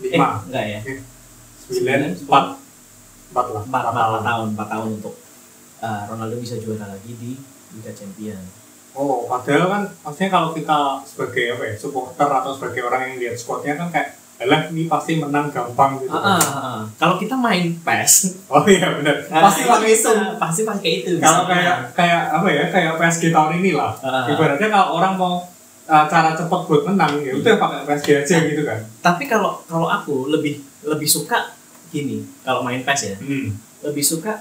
Eh, 0.00 0.10
Lima, 0.10 0.40
enggak 0.42 0.64
ya. 0.66 0.80
Sembilan, 1.70 2.00
empat, 2.26 2.44
empat 3.30 3.46
lah. 3.54 3.62
Empat, 3.64 3.82
empat, 3.90 4.06
empat 4.10 4.22
tahun, 4.26 4.46
empat 4.58 4.68
tahun 4.68 4.88
untuk 4.98 5.14
uh, 5.80 6.02
Ronaldo 6.10 6.36
bisa 6.42 6.54
juara 6.58 6.86
lagi 6.90 7.12
di 7.16 7.30
Liga 7.78 7.92
Champion. 7.94 8.42
Oh, 8.90 9.30
padahal 9.30 9.70
kan 9.70 9.82
maksudnya 10.02 10.30
kalau 10.34 10.50
kita 10.50 10.98
sebagai 11.06 11.54
apa 11.54 11.62
ya, 11.70 11.74
supporter 11.78 12.26
atau 12.26 12.50
sebagai 12.58 12.82
orang 12.82 13.14
yang 13.14 13.16
lihat 13.22 13.36
squadnya 13.38 13.78
kan 13.78 13.88
kayak 13.94 14.20
Alah, 14.40 14.72
ini 14.72 14.88
pasti 14.88 15.20
menang 15.20 15.52
gampang 15.52 16.00
gitu. 16.00 16.16
Ah, 16.16 16.40
ah, 16.40 16.40
ah. 16.40 16.80
Kalau 16.96 17.20
kita 17.20 17.36
main 17.36 17.76
PES, 17.84 18.12
Oh 18.52 18.64
iya 18.64 18.88
benar. 18.96 19.20
pasti 19.28 19.68
pakai 19.68 19.92
itu. 19.92 20.12
Pasti 20.40 20.62
pakai 20.64 20.90
itu. 21.04 21.12
Kalau 21.20 21.44
kayak 21.44 21.92
kayak 21.92 22.22
apa 22.32 22.48
ya, 22.48 22.64
kayak 22.72 22.92
PSG 22.96 23.36
tahun 23.36 23.60
ini 23.60 23.76
lah. 23.76 23.92
Ah, 24.00 24.24
ah. 24.24 24.32
Ibaratnya 24.32 24.72
kalau 24.72 24.96
orang 24.96 25.20
mau 25.20 25.44
uh, 25.84 26.04
cara 26.08 26.32
cepat 26.32 26.60
buat 26.64 26.88
menang, 26.88 27.20
ya 27.20 27.36
udah 27.36 27.54
pakai 27.60 27.78
PSG 27.84 28.08
aja 28.24 28.36
gitu 28.48 28.64
kan. 28.64 28.80
Tapi 29.04 29.28
kalau 29.28 29.60
kalau 29.68 29.92
aku 29.92 30.32
lebih 30.32 30.64
lebih 30.88 31.04
suka 31.04 31.52
gini, 31.90 32.16
kalau 32.40 32.62
main 32.62 32.80
PES 32.80 33.00
ya, 33.04 33.16
Hmm. 33.16 33.54
lebih 33.82 34.02
suka 34.02 34.40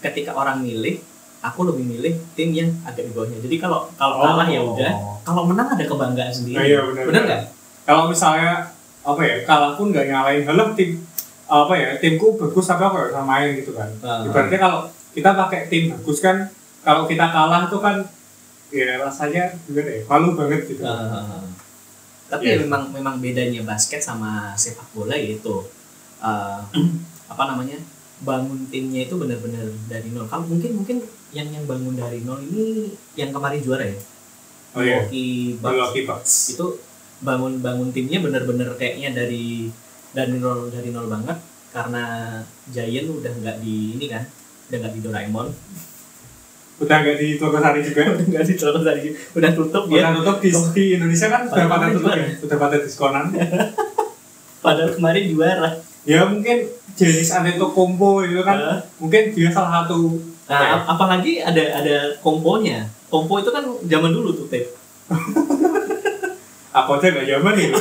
ketika 0.00 0.32
orang 0.32 0.60
milih 0.60 0.96
aku 1.40 1.60
lebih 1.64 1.84
milih 1.86 2.14
tim 2.32 2.50
yang 2.50 2.68
agak 2.82 3.04
di 3.04 3.12
bawahnya 3.12 3.40
jadi 3.40 3.56
kalau 3.58 3.88
kalau 3.94 4.16
kalah 4.18 4.44
ya 4.46 4.60
udah 4.62 4.92
kalau 5.22 5.44
menang 5.44 5.68
ada 5.68 5.80
kebanggaan 5.82 6.28
sendiri 6.30 6.56
Oh, 6.56 6.64
iya, 6.66 6.80
benar, 6.82 7.02
bener 7.02 7.04
benar. 7.06 7.22
nggak 7.26 7.42
Kalau 7.82 8.02
misalnya 8.06 8.52
apa 9.00 9.20
ya, 9.20 9.36
kalah 9.42 9.72
pun 9.74 9.88
nggak 9.88 10.06
nyalain 10.06 10.44
halah 10.44 10.72
tim 10.72 11.00
apa 11.44 11.74
ya, 11.74 11.88
timku 11.96 12.36
bagus 12.36 12.64
tapi 12.64 12.80
apa 12.80 12.96
ya 12.98 13.08
sama 13.10 13.26
main 13.26 13.50
gitu 13.54 13.72
kan. 13.72 13.88
Ibaratnya 14.22 14.58
kalau 14.58 14.80
kita 15.10 15.30
pakai 15.34 15.60
tim 15.66 15.90
bagus 15.90 16.18
kan, 16.20 16.46
kalau 16.80 17.04
kita 17.04 17.26
kalah 17.26 17.66
tuh 17.66 17.80
kan 17.80 17.96
ya 18.70 19.00
rasanya 19.00 19.50
gimana 19.64 19.90
ya, 19.90 20.00
malu 20.06 20.28
banget 20.32 20.60
gitu. 20.66 20.80
Ah. 20.80 21.42
tapi 22.30 22.46
Iya. 22.46 22.62
memang 22.62 22.94
memang 22.94 23.18
bedanya 23.18 23.66
basket 23.66 23.98
sama 23.98 24.54
sepak 24.54 24.86
bola 24.94 25.12
yaitu 25.12 25.66
eh, 26.20 26.60
apa 27.32 27.42
namanya 27.48 27.78
bangun 28.20 28.68
timnya 28.68 29.08
itu 29.08 29.16
benar-benar 29.16 29.64
dari 29.88 30.08
nol. 30.12 30.28
Kalau 30.28 30.44
mungkin 30.44 30.76
mungkin 30.76 31.00
yang 31.32 31.48
yang 31.48 31.64
bangun 31.64 31.96
dari 31.96 32.20
nol 32.20 32.40
ini 32.44 32.92
yang 33.16 33.32
kemarin 33.32 33.60
juara 33.64 33.84
ya? 33.88 33.98
Oh 34.76 34.82
iya, 34.84 35.02
Milwaukee 35.08 36.04
Bucks. 36.06 36.54
Itu 36.54 36.78
bangun 37.20 37.60
bangun 37.60 37.90
timnya 37.92 38.20
bener-bener 38.20 38.70
kayaknya 38.76 39.12
dari 39.12 39.68
dari 40.12 40.36
nol 40.36 40.68
dari 40.72 40.88
nol 40.92 41.08
banget 41.08 41.38
karena 41.70 42.04
Giant 42.70 43.08
udah 43.08 43.32
nggak 43.40 43.56
di 43.62 43.94
ini 43.96 44.06
kan 44.10 44.24
udah 44.70 44.76
nggak 44.84 44.94
di 44.94 45.00
Doraemon. 45.00 45.48
Udah 46.80 46.96
nggak 47.04 47.16
di 47.20 47.28
Tokosari 47.40 47.80
juga. 47.84 48.00
udah 48.14 48.26
nggak 48.30 48.44
di 48.46 48.54
Doraemon 48.56 48.84
tadi 48.84 49.00
udah 49.36 49.50
tutup 49.56 49.84
Udah 49.88 50.00
ya. 50.00 50.16
tutup 50.20 50.36
di, 50.44 50.50
di 50.76 50.84
Indonesia 51.00 51.26
kan? 51.32 51.42
Sudah 51.48 51.66
pada 51.66 51.86
tutup 51.94 52.12
ya, 52.12 52.26
sudah 52.36 52.56
pada 52.60 52.76
diskonan. 52.84 53.26
Padahal 54.64 54.90
kemarin 54.92 55.24
juara. 55.32 55.70
Ya 56.02 56.24
mungkin 56.24 56.64
jenis 56.92 57.30
Antetokounmpo 57.30 58.22
itu 58.22 58.40
kan 58.40 58.56
Hah? 58.56 58.78
mungkin 58.96 59.30
dia 59.30 59.48
salah 59.48 59.82
satu 59.82 60.16
Nah, 60.44 60.58
apa 60.58 60.74
ap- 60.74 60.86
apalagi 60.98 61.38
ada 61.38 61.62
ada 61.78 61.96
komponya. 62.18 62.82
Kompo 63.06 63.38
itu 63.38 63.48
kan 63.48 63.62
zaman 63.86 64.10
dulu 64.10 64.34
tuh, 64.34 64.50
Tep. 64.50 64.66
aku 66.70 66.90
aja 66.92 67.06
gak 67.08 67.26
zaman 67.28 67.54
ya 67.54 67.70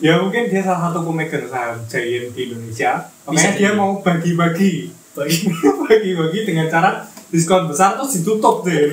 ya 0.00 0.12
mungkin 0.16 0.48
dia 0.48 0.60
salah 0.60 0.88
satu 0.88 1.04
pemegang 1.04 1.44
saham 1.44 1.76
Giant 1.84 2.32
di 2.32 2.48
Indonesia 2.48 3.04
makanya 3.24 3.52
dia 3.54 3.70
mau 3.72 4.00
bagi-bagi 4.00 4.88
Bagi 5.12 5.48
bagi-bagi 5.84 6.40
dengan 6.44 6.68
cara 6.68 7.00
diskon 7.28 7.68
besar 7.68 7.96
terus 7.96 8.16
ditutup 8.16 8.64
deh 8.64 8.88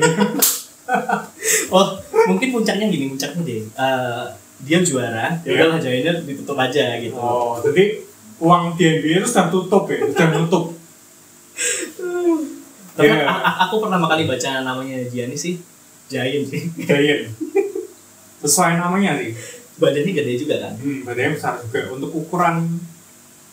Oh, 1.68 2.00
mungkin 2.26 2.56
puncaknya 2.56 2.88
gini, 2.88 3.12
puncaknya 3.12 3.44
deh. 3.44 3.60
Eh, 3.60 4.26
dia 4.60 4.80
juara, 4.80 5.38
ya 5.38 5.46
Iya. 5.46 5.54
udahlah 5.56 5.78
Giantnya 5.78 6.14
ditutup 6.22 6.58
aja 6.58 6.98
gitu. 6.98 7.14
oh 7.14 7.58
jadi 7.60 8.02
uang 8.38 8.74
di 8.74 8.84
NBA 8.92 9.20
itu 9.20 9.28
sudah 9.28 9.48
tutup 9.48 9.84
ya 9.86 10.02
sudah 10.04 10.28
nutup 10.32 10.66
Tapi 12.94 13.14
a- 13.24 13.58
aku 13.64 13.78
pertama 13.78 14.06
kali 14.06 14.26
baca 14.26 14.50
namanya 14.64 14.98
Gianni 15.06 15.34
sih 15.36 15.62
Giant 16.08 16.46
sih. 16.46 16.66
Giant 16.80 17.30
sesuai 18.40 18.78
namanya 18.78 19.18
sih 19.18 19.34
Badannya 19.78 20.10
gede 20.12 20.34
juga 20.40 20.58
kan. 20.60 20.74
hmm, 20.74 21.06
badannya 21.06 21.32
besar 21.32 21.54
juga 21.60 21.86
untuk 21.92 22.10
ukuran 22.12 22.66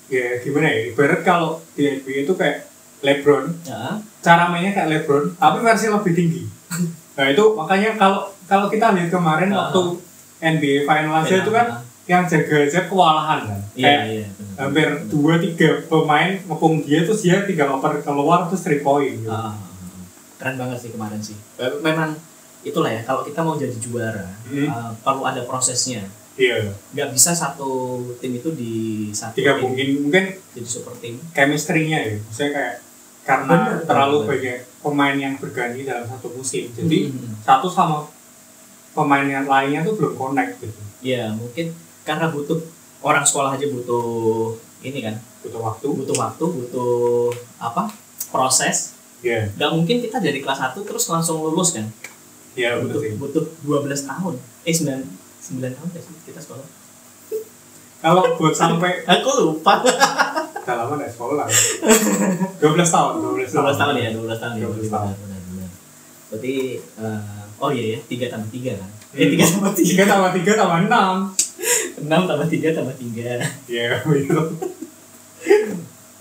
ya 0.07 0.41
gimana 0.41 0.67
ya 0.67 0.89
ibarat 0.89 1.21
kalau 1.21 1.61
di 1.73 1.85
NBA 1.91 2.25
itu 2.25 2.33
kayak 2.33 2.65
LeBron 3.01 3.53
Ya. 3.63 4.01
cara 4.21 4.49
mainnya 4.49 4.73
kayak 4.73 4.89
LeBron 4.91 5.33
tapi 5.35 5.61
versi 5.61 5.89
lebih 5.89 6.13
tinggi 6.15 6.43
nah 7.15 7.27
itu 7.27 7.45
makanya 7.53 7.93
kalau 7.95 8.21
kalau 8.43 8.67
kita 8.67 8.93
lihat 8.93 9.09
kemarin 9.09 9.49
Ah. 9.51 9.69
waktu 9.69 10.01
NBA 10.47 10.85
final 10.85 11.15
aja 11.17 11.35
itu 11.37 11.51
kan 11.51 11.67
yang 12.05 12.23
jaga 12.23 12.57
aja 12.63 12.81
kewalahan 12.85 13.41
kan 13.43 13.61
Iya, 13.73 13.87
kayak 13.89 14.03
iya. 14.07 14.27
hampir 14.57 14.89
dua 15.09 15.35
tiga 15.37 15.83
pemain 15.85 16.37
ngepung 16.39 16.81
dia 16.81 17.01
terus 17.03 17.21
dia 17.21 17.43
tinggal 17.43 17.75
oper 17.75 17.99
keluar 17.99 18.45
terus 18.47 18.61
three 18.61 18.79
point 18.79 19.17
gitu. 19.17 19.27
Ah, 19.27 19.49
ah, 19.49 19.51
ah. 19.51 20.05
keren 20.37 20.55
banget 20.55 20.79
sih 20.79 20.91
kemarin 20.91 21.19
sih. 21.19 21.35
Me- 21.57 21.81
Memang 21.83 22.13
itulah 22.63 22.89
ya 22.89 23.01
kalau 23.03 23.21
kita 23.23 23.41
mau 23.41 23.55
jadi 23.55 23.73
juara 23.75 24.25
Hmm. 24.45 24.67
uh, 24.67 24.93
perlu 24.99 25.23
ada 25.23 25.43
prosesnya. 25.43 26.05
iya 26.35 26.61
Nggak 26.91 27.09
bisa 27.11 27.31
satu 27.31 27.71
tim 28.15 28.35
itu 28.35 28.51
di 28.53 28.75
satu 29.09 29.35
tiga 29.35 29.55
tim 29.55 29.65
mungkin 29.65 29.89
mungkin 30.03 30.25
jadi 30.51 30.69
super 30.69 30.93
tim. 30.97 31.17
chemistry-nya 31.31 31.99
ya 32.01 32.15
maksudnya 32.21 32.51
kayak 32.53 32.75
karena 33.23 33.55
Bener, 33.55 33.75
terlalu 33.83 34.17
bener. 34.19 34.29
banyak 34.29 34.59
pemain 34.79 35.17
yang 35.17 35.35
berganti 35.35 35.81
dalam 35.83 36.05
satu 36.05 36.29
musim 36.31 36.69
jadi 36.71 37.09
Hmm. 37.09 37.33
satu 37.41 37.67
sama 37.67 38.05
pemain 38.95 39.27
yang 39.27 39.45
lainnya 39.51 39.83
tuh 39.83 39.99
belum 39.99 40.15
connect 40.15 40.63
gitu. 40.63 40.81
Ya 41.03 41.35
mungkin 41.35 41.75
karena 42.07 42.31
butuh 42.31 42.63
orang 43.05 43.27
sekolah 43.27 43.59
aja 43.59 43.67
butuh 43.69 44.55
ini 44.81 45.03
kan. 45.05 45.19
Butuh 45.43 45.61
waktu. 45.61 45.87
Butuh 45.91 46.17
waktu 46.17 46.45
butuh 46.47 47.35
apa? 47.59 47.91
Proses. 48.31 48.95
Ya 49.21 49.51
nggak 49.59 49.71
mungkin 49.75 49.99
kita 50.01 50.23
dari 50.23 50.41
kelas 50.41 50.61
1 50.63 50.79
terus 50.87 51.05
langsung 51.11 51.43
lulus 51.43 51.75
kan? 51.75 51.91
Ya 52.55 52.79
butuh 52.79 53.03
betul 53.19 53.45
butuh 53.67 53.89
12 53.91 54.07
tahun. 54.09 54.35
Eh 54.65 54.73
9 54.73 55.03
9 55.45 55.61
tahun 55.61 55.89
gak 55.93 56.03
sih 56.03 56.15
kita 56.25 56.41
sekolah. 56.41 56.65
Kalau 58.05 58.37
buat 58.37 58.55
sampai 58.55 59.01
aku 59.17 59.31
lupa. 59.43 59.81
Udah 60.65 60.77
lama 60.81 60.97
nggak 60.97 61.13
sekolah. 61.13 61.45
12 61.45 62.61
tahun 62.65 63.15
12 63.21 63.53
tahun 63.53 63.73
12 63.77 63.81
tahun. 63.81 63.95
ya 64.01 64.11
12 64.13 64.41
tahun 64.41 64.55
ya. 64.57 64.65
12 64.69 64.77
benar 64.77 64.93
tahun. 64.93 65.15
benar 65.21 65.41
benar. 65.49 65.71
Berarti 66.33 66.55
eh, 66.81 67.44
oh 67.61 67.71
iya 67.71 67.99
ya 67.99 68.29
3 68.29 68.33
tambah 68.33 68.51
3 68.51 68.81
kan? 68.81 68.91
Eh 69.15 69.27
3 69.35 69.53
tambah 69.55 69.73
3 69.75 69.83
tiga 69.85 70.05
tambah 70.09 70.31
tiga 70.35 70.53
tambah 70.59 70.79
enam. 70.87 71.15
6 72.01 72.09
tambah 72.11 72.47
3 72.51 72.77
tambah 72.77 72.95
3 72.99 73.71
ya 73.71 73.89
gitu 74.03 74.43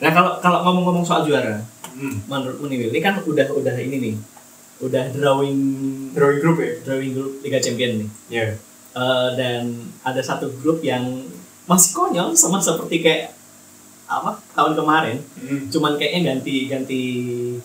nah 0.04 0.12
kalau 0.12 0.32
kalau 0.44 0.60
ngomong-ngomong 0.68 1.06
soal 1.08 1.24
juara 1.24 1.64
hmm. 1.96 2.28
menurutmu 2.28 2.68
nih 2.68 2.78
Will, 2.84 2.92
ini 2.92 3.00
kan 3.00 3.16
udah 3.24 3.48
udah 3.56 3.76
ini 3.80 3.98
nih. 4.04 4.16
Udah 4.84 5.16
drawing 5.16 5.62
drawing 6.12 6.40
group 6.44 6.60
ya? 6.60 6.76
Drawing 6.84 7.16
group 7.16 7.32
Liga 7.40 7.60
Champion 7.64 8.04
nih. 8.04 8.10
Ya 8.28 8.48
Eh, 8.94 9.30
dan 9.34 9.90
ada 10.06 10.22
satu 10.22 10.54
grup 10.62 10.86
yang 10.86 11.26
masih 11.66 11.98
konyol 11.98 12.38
sama 12.38 12.62
seperti 12.62 13.02
kayak 13.02 13.34
apa 14.06 14.38
tahun 14.54 14.78
kemarin. 14.78 15.18
Hmm. 15.42 15.66
cuman 15.74 15.98
kayaknya 15.98 16.22
ganti 16.30 16.70
ganti 16.70 17.02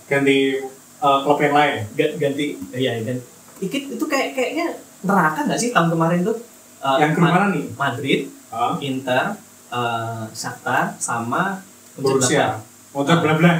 ganti 0.08 0.56
uh, 1.04 1.20
klub 1.20 1.36
yang 1.44 1.52
lain. 1.52 1.84
Ga- 1.92 2.16
ganti 2.16 2.56
ya 2.72 2.96
dan 3.04 3.20
dikit 3.58 3.82
itu 3.94 4.04
kayak 4.06 4.34
kayaknya 4.34 4.66
neraka 5.02 5.46
nggak 5.46 5.60
sih 5.60 5.70
tahun 5.70 5.90
kemarin 5.94 6.20
tuh? 6.26 6.36
Eh, 6.78 6.96
yang 7.02 7.12
ke 7.14 7.20
Ma- 7.22 7.34
mana 7.34 7.46
nih? 7.54 7.64
Madrid 7.74 8.20
ah 8.48 8.74
Inter 8.80 9.36
eh, 9.70 10.24
Shakhtar 10.32 10.96
sama 10.98 11.62
Borussia. 11.98 12.62
Motor 12.94 13.16
bla 13.20 13.34
bla 13.36 13.52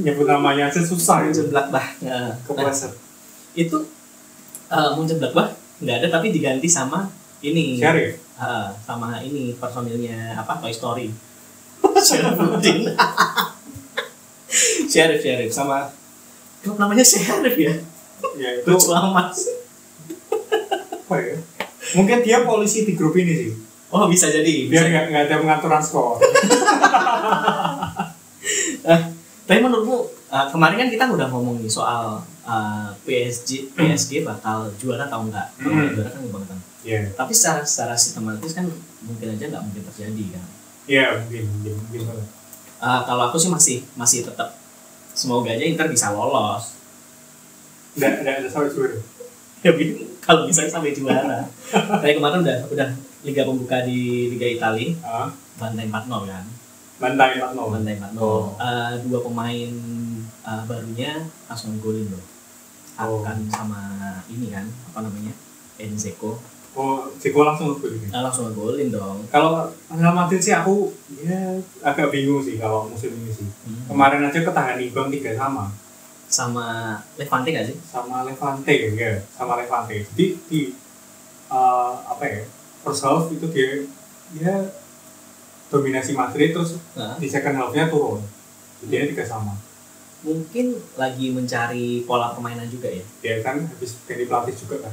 nyebut 0.00 0.26
namanya 0.26 0.72
aja 0.72 0.80
susah 0.80 1.28
itu. 1.28 1.44
Mönchengladbach 1.46 1.88
Nah, 2.02 2.32
nah, 2.56 2.72
itu 3.54 3.78
uh, 4.72 4.90
Mönchengladbach 4.96 5.50
nggak 5.80 5.96
ada 6.00 6.08
tapi 6.18 6.32
diganti 6.32 6.68
sama 6.68 7.08
ini. 7.44 7.78
Syarif 7.80 8.16
Ah, 8.40 8.72
sama 8.88 9.20
ini 9.20 9.52
personilnya 9.60 10.32
apa 10.32 10.56
Toy 10.64 10.72
Story. 10.72 11.12
Syarif 12.08 12.40
Syarif 15.20 15.52
sama 15.52 15.92
klub 16.60 16.76
namanya 16.76 17.04
Syarif 17.04 17.56
ya. 17.56 17.74
Ya 18.36 18.48
itu 18.60 18.68
lucu 18.68 18.92
amat. 18.92 19.32
Apa 20.92 21.16
ya? 21.18 21.36
Mungkin 21.96 22.22
dia 22.22 22.44
polisi 22.44 22.86
di 22.86 22.94
grup 22.94 23.16
ini 23.16 23.32
sih. 23.34 23.52
Oh 23.90 24.06
bisa 24.06 24.30
jadi 24.30 24.70
biar 24.70 24.86
nggak 24.86 25.04
nggak 25.10 25.22
ada 25.26 25.36
pengaturan 25.42 25.82
skor. 25.82 26.22
Tapi 29.50 29.58
menurutmu 29.58 29.96
uh, 30.30 30.46
kemarin 30.54 30.86
kan 30.86 30.88
kita 30.94 31.04
udah 31.10 31.26
ngomong 31.26 31.58
nih 31.58 31.66
soal 31.66 32.22
uh, 32.46 32.88
PSG 33.02 33.74
PSG 33.74 34.22
bakal 34.22 34.70
juara 34.78 35.10
atau 35.10 35.26
enggak? 35.26 35.50
Kalau 35.58 35.74
Hmm. 35.74 35.90
nggak 35.90 35.94
juara 35.98 36.10
kan 36.14 36.22
kan 36.46 36.58
ya 36.80 36.96
tapi 37.12 37.36
secara 37.36 37.60
secara 37.60 37.92
sistematis 37.92 38.56
kan 38.56 38.64
mungkin 39.04 39.36
aja 39.36 39.44
nggak 39.52 39.64
mungkin 39.66 39.82
terjadi 39.90 40.24
kan? 40.38 40.44
Ya 40.86 41.06
mungkin 41.18 41.44
mungkin 41.50 41.72
mungkin 41.82 42.00
banget. 42.08 42.28
Uh, 42.80 43.00
kalau 43.04 43.22
aku 43.28 43.36
sih 43.36 43.50
masih 43.50 43.76
masih 43.98 44.22
tetap 44.24 44.54
semoga 45.20 45.52
aja 45.52 45.64
Inter 45.68 45.92
bisa 45.92 46.16
lolos. 46.16 46.80
Nggak 48.00 48.12
nggak 48.24 48.34
ada 48.40 48.48
sampai 48.48 48.72
juara. 48.72 48.96
Ya 49.60 49.76
kalau 50.24 50.48
bisa 50.48 50.64
sampai 50.64 50.96
juara. 50.96 51.44
Kayak 52.00 52.16
kemarin 52.16 52.40
udah 52.40 52.58
udah 52.72 52.88
liga 53.20 53.44
pembuka 53.44 53.84
di 53.84 54.32
liga 54.32 54.48
Italia. 54.48 54.96
Ah. 55.04 55.28
Bantai 55.60 55.92
4-0 55.92 56.24
kan? 56.24 56.44
Bantai 56.96 57.36
empat 57.36 57.52
nol 57.52 57.68
bantai 57.68 58.00
4-0 58.00 58.16
Oh. 58.16 58.56
Eh, 58.56 58.92
dua 59.04 59.20
pemain 59.20 59.72
eh, 60.48 60.62
barunya 60.64 61.28
langsung 61.44 61.76
golin 61.84 62.08
loh. 62.08 62.24
Oh. 63.00 63.20
akan 63.20 63.48
sama 63.52 63.80
ini 64.32 64.48
kan 64.48 64.64
apa 64.92 65.04
namanya? 65.04 65.36
Enzeko 65.76 66.40
oh 66.74 67.10
Ceko 67.18 67.42
langsung 67.42 67.74
ngebut 67.74 67.90
ini 67.98 68.06
Nah, 68.14 68.22
langsung 68.26 68.50
golin 68.54 68.88
dong. 68.94 69.26
Kalau 69.26 69.66
Real 69.90 70.14
Madrid 70.14 70.38
sih 70.38 70.54
aku 70.54 70.94
ya 71.18 71.58
agak 71.82 72.14
bingung 72.14 72.38
sih 72.38 72.56
kalau 72.56 72.86
musim 72.86 73.10
ini 73.10 73.30
sih. 73.30 73.46
Hmm. 73.66 73.90
kemarin 73.90 74.22
aja 74.26 74.38
ketahan 74.42 74.78
imbang 74.78 75.10
tiga 75.10 75.34
sama. 75.34 75.70
Sama 76.30 76.94
Levante 77.18 77.50
gak 77.50 77.66
sih? 77.66 77.76
Sama 77.82 78.22
Levante 78.22 78.70
ya 78.94 79.18
sama 79.34 79.58
Levante. 79.58 79.98
Jadi 80.14 80.24
di 80.46 80.60
eh, 81.50 81.92
apa 82.06 82.22
ya 82.22 82.42
first 82.86 83.02
half 83.02 83.26
itu 83.34 83.46
dia 83.50 83.82
dia 84.30 84.54
dominasi 85.70 86.14
Madrid 86.14 86.54
terus 86.54 86.78
Nah, 86.94 87.18
di 87.18 87.26
second 87.26 87.58
halfnya 87.58 87.90
turun. 87.90 88.22
Jadi 88.86 89.10
tiga 89.10 89.26
sama. 89.26 89.58
Mungkin 90.20 90.76
lagi 91.00 91.32
mencari 91.32 92.04
pola 92.06 92.30
permainan 92.30 92.68
juga 92.68 92.86
ya? 92.92 93.02
Dia 93.24 93.34
kan 93.40 93.64
habis 93.64 93.96
ganti 94.06 94.28
pelatih 94.28 94.54
juga 94.54 94.86
kan 94.86 94.92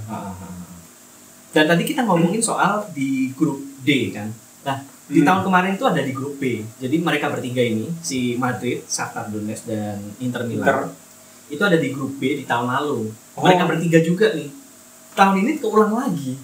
dan 1.56 1.64
tadi 1.68 1.84
kita 1.88 2.04
ngomongin 2.04 2.44
soal 2.44 2.88
di 2.92 3.32
grup 3.34 3.60
D 3.84 4.12
kan? 4.12 4.30
Nah 4.68 4.78
di 5.08 5.24
Hmm. 5.24 5.28
tahun 5.28 5.42
kemarin 5.48 5.72
itu 5.80 5.86
ada 5.88 6.02
di 6.04 6.12
grup 6.12 6.36
B. 6.36 6.60
Jadi 6.84 6.96
mereka 7.00 7.32
bertiga 7.32 7.64
ini 7.64 7.88
si 8.04 8.36
Madrid, 8.36 8.84
Shakhtar 8.84 9.32
Donetsk 9.32 9.64
dan 9.68 10.04
Inter 10.20 10.44
Milan. 10.44 10.68
Inter. 10.68 10.78
Itu 11.48 11.64
ada 11.64 11.80
di 11.80 11.90
grup 11.96 12.20
B 12.20 12.44
di 12.44 12.44
tahun 12.44 12.68
lalu. 12.68 13.12
Oh. 13.38 13.46
mereka 13.46 13.64
bertiga 13.70 14.00
juga 14.04 14.36
nih. 14.36 14.52
Tahun 15.16 15.36
ini 15.40 15.52
keulang 15.64 15.96
lagi. 15.96 16.36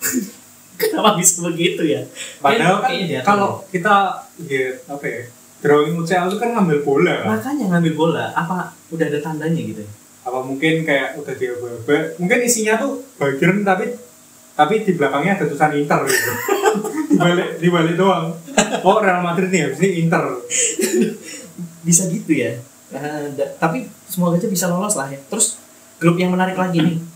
Kenapa 0.80 1.16
bisa 1.16 1.44
begitu 1.44 1.84
ya? 1.84 2.04
Padahal 2.40 2.80
kan 2.80 2.92
kalau 3.24 3.64
kita 3.68 4.24
ya 4.48 4.72
apa 4.88 5.04
ya 5.04 5.20
drawing 5.60 5.96
UCL 6.00 6.32
itu 6.32 6.36
kan 6.40 6.56
ngambil 6.56 6.78
bola. 6.84 7.16
Kan 7.20 7.36
makanya 7.36 7.64
ngambil 7.76 7.92
bola. 7.96 8.24
Apa 8.32 8.72
udah 8.92 9.06
ada 9.08 9.20
tandanya 9.20 9.60
gitu 9.60 9.80
ya? 9.84 9.90
apa 10.20 10.44
mungkin 10.44 10.84
kayak 10.84 11.16
udah 11.16 11.32
dia 11.32 11.56
mungkin 12.20 12.38
isinya 12.44 12.76
tuh 12.76 13.00
Bayern 13.16 13.64
tapi 13.64 13.88
tapi 14.60 14.84
di 14.84 14.92
belakangnya 14.92 15.40
ada 15.40 15.44
tulisan 15.48 15.72
Inter 15.72 16.00
gitu 16.04 16.30
di 17.10 17.16
balik 17.16 17.48
di 17.56 17.68
balik 17.72 17.94
doang 17.96 18.36
oh 18.84 18.96
Real 19.00 19.24
Madrid 19.24 19.48
nih 19.48 19.62
habis 19.64 19.80
ini 19.80 20.04
Inter 20.04 20.24
bisa 21.80 22.04
gitu 22.06 22.32
ya 22.36 22.52
Nah, 22.90 23.22
tapi 23.54 23.86
semoga 24.04 24.34
aja 24.34 24.50
bisa 24.50 24.66
lolos 24.66 24.98
lah 24.98 25.06
ya 25.06 25.22
terus 25.30 25.62
grup 25.96 26.18
yang 26.18 26.34
menarik 26.34 26.58
lagi 26.58 26.82
nih 26.82 26.98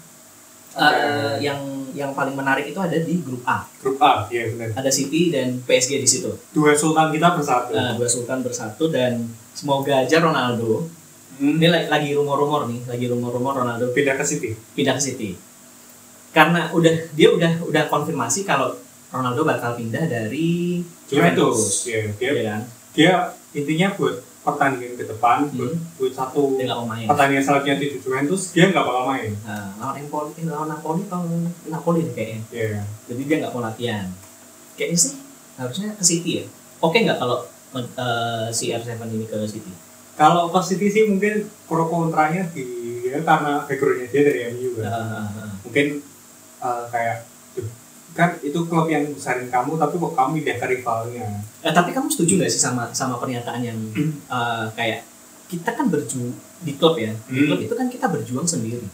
Eh, 0.74 1.38
yang 1.38 1.62
yang 1.94 2.10
paling 2.10 2.34
menarik 2.34 2.66
itu 2.66 2.80
ada 2.82 2.98
di 2.98 3.22
grup 3.22 3.46
A. 3.46 3.62
Grup 3.78 3.94
A, 4.02 4.26
iya 4.26 4.50
benar. 4.50 4.74
Ada 4.74 4.90
City 4.90 5.30
dan 5.30 5.62
PSG 5.62 6.02
di 6.02 6.08
situ. 6.10 6.34
Dua 6.50 6.74
sultan 6.74 7.14
kita 7.14 7.38
bersatu. 7.38 7.78
Nah, 7.78 7.94
dua 7.94 8.10
sultan 8.10 8.42
bersatu 8.42 8.90
dan 8.90 9.22
semoga 9.54 10.02
aja 10.02 10.18
Ronaldo. 10.18 10.90
Hmm. 11.38 11.62
Ini 11.62 11.70
la- 11.70 11.86
lagi 11.94 12.10
rumor-rumor 12.10 12.66
nih, 12.66 12.90
lagi 12.90 13.06
rumor-rumor 13.06 13.62
Ronaldo 13.62 13.94
Pindah 13.94 14.18
ke 14.18 14.26
City. 14.26 14.50
pindah 14.74 14.98
ke 14.98 15.02
City. 15.06 15.38
Karena 16.34 16.66
udah 16.74 16.94
dia 17.14 17.30
udah 17.30 17.62
udah 17.62 17.82
konfirmasi 17.86 18.42
kalau 18.42 18.74
Ronaldo 19.08 19.46
bakal 19.46 19.78
pindah 19.78 20.02
dari 20.04 20.82
Juventus. 21.06 21.86
Iya, 21.86 22.10
dia, 22.18 22.30
ya 22.34 22.56
dia 22.90 23.12
intinya 23.54 23.94
buat 23.94 24.18
pertandingan 24.42 24.98
ke 24.98 25.04
depan, 25.08 25.48
buat, 25.54 25.72
Hmm. 25.72 25.80
buat 25.96 26.12
satu 26.12 26.58
nggak 26.58 26.76
mau 26.76 26.84
main. 26.84 27.06
pertandingan 27.06 27.44
selanjutnya 27.46 27.76
di 27.80 27.86
Juventus, 27.96 28.42
dia 28.50 28.68
nggak 28.68 28.84
bakal 28.84 29.04
main. 29.08 29.30
Nah, 29.40 29.72
lawan 29.78 29.96
Empoli, 29.96 30.30
eh, 30.36 30.44
lawan 30.44 30.68
Napoli 30.68 31.02
kalau 31.06 31.24
Napoli 31.64 32.00
deh 32.04 32.12
kayaknya. 32.12 32.40
Iya. 32.50 32.82
Jadi 33.08 33.22
dia 33.24 33.36
nggak 33.40 33.52
mau 33.54 33.62
latihan. 33.62 34.06
Kayaknya 34.74 34.98
sih 34.98 35.14
harusnya 35.54 35.88
ke 35.94 36.02
City 36.02 36.30
ya. 36.42 36.44
Oke 36.82 36.98
nggak 37.00 37.16
kalau 37.16 37.46
eh, 37.74 38.46
si 38.50 38.68
R7 38.68 38.90
ini 39.08 39.24
ke 39.24 39.38
City? 39.46 39.70
Kalau 40.14 40.50
ke 40.50 40.60
City 40.60 40.86
sih 40.90 41.02
mungkin 41.06 41.46
pro 41.64 41.86
kontranya 41.86 42.44
di 42.50 42.66
ya, 43.06 43.22
karena 43.22 43.62
backgroundnya 43.64 44.10
dia 44.10 44.22
dari 44.22 44.40
MU 44.50 44.76
kan. 44.76 44.84
Eh, 44.84 45.50
Mungkin 45.64 45.86
eh, 46.64 46.84
kayak 46.88 47.16
"Duh, 47.52 47.68
kan 48.12 48.30
itu 48.40 48.58
klub 48.64 48.86
yang 48.86 49.04
besarin 49.10 49.46
kamu 49.46 49.76
tapi 49.76 49.94
kok 49.94 50.12
kamu 50.12 50.30
pindah 50.38 50.56
ke 50.56 50.66
rivalnya? 50.70 51.26
Eh, 51.60 51.70
tapi 51.70 51.90
kamu 51.90 52.08
setuju 52.08 52.32
nggak 52.36 52.48
sih 52.48 52.58
sama 52.58 52.88
sama 52.90 53.18
pernyataan 53.18 53.60
yang 53.60 53.78
eh, 54.28 54.64
kayak 54.72 55.04
kita 55.44 55.70
kan 55.70 55.86
berjuang 55.86 56.32
di 56.60 56.72
klub 56.74 56.96
ya 56.96 57.12
di 57.28 57.36
Hmm. 57.36 57.46
klub 57.46 57.60
itu 57.60 57.74
kan 57.74 57.86
kita 57.86 58.06
berjuang 58.08 58.44
sendiri. 58.44 58.86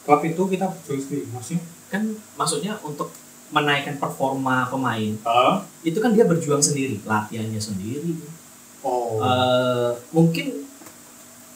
Klub 0.00 0.20
itu 0.22 0.42
kita 0.46 0.66
berjuang 0.66 1.00
sendiri 1.00 1.24
maksudnya? 1.30 1.62
Kan 1.88 2.02
maksudnya 2.34 2.72
untuk 2.80 3.08
menaikkan 3.50 3.96
performa 3.96 4.62
pemain 4.64 5.10
eh, 5.10 5.54
itu 5.82 5.98
kan 5.98 6.12
dia 6.12 6.22
berjuang 6.22 6.60
sendiri 6.60 7.00
latihannya 7.02 7.58
sendiri. 7.58 8.14
Oh. 8.80 9.18
Eh, 9.18 9.90
mungkin 10.10 10.64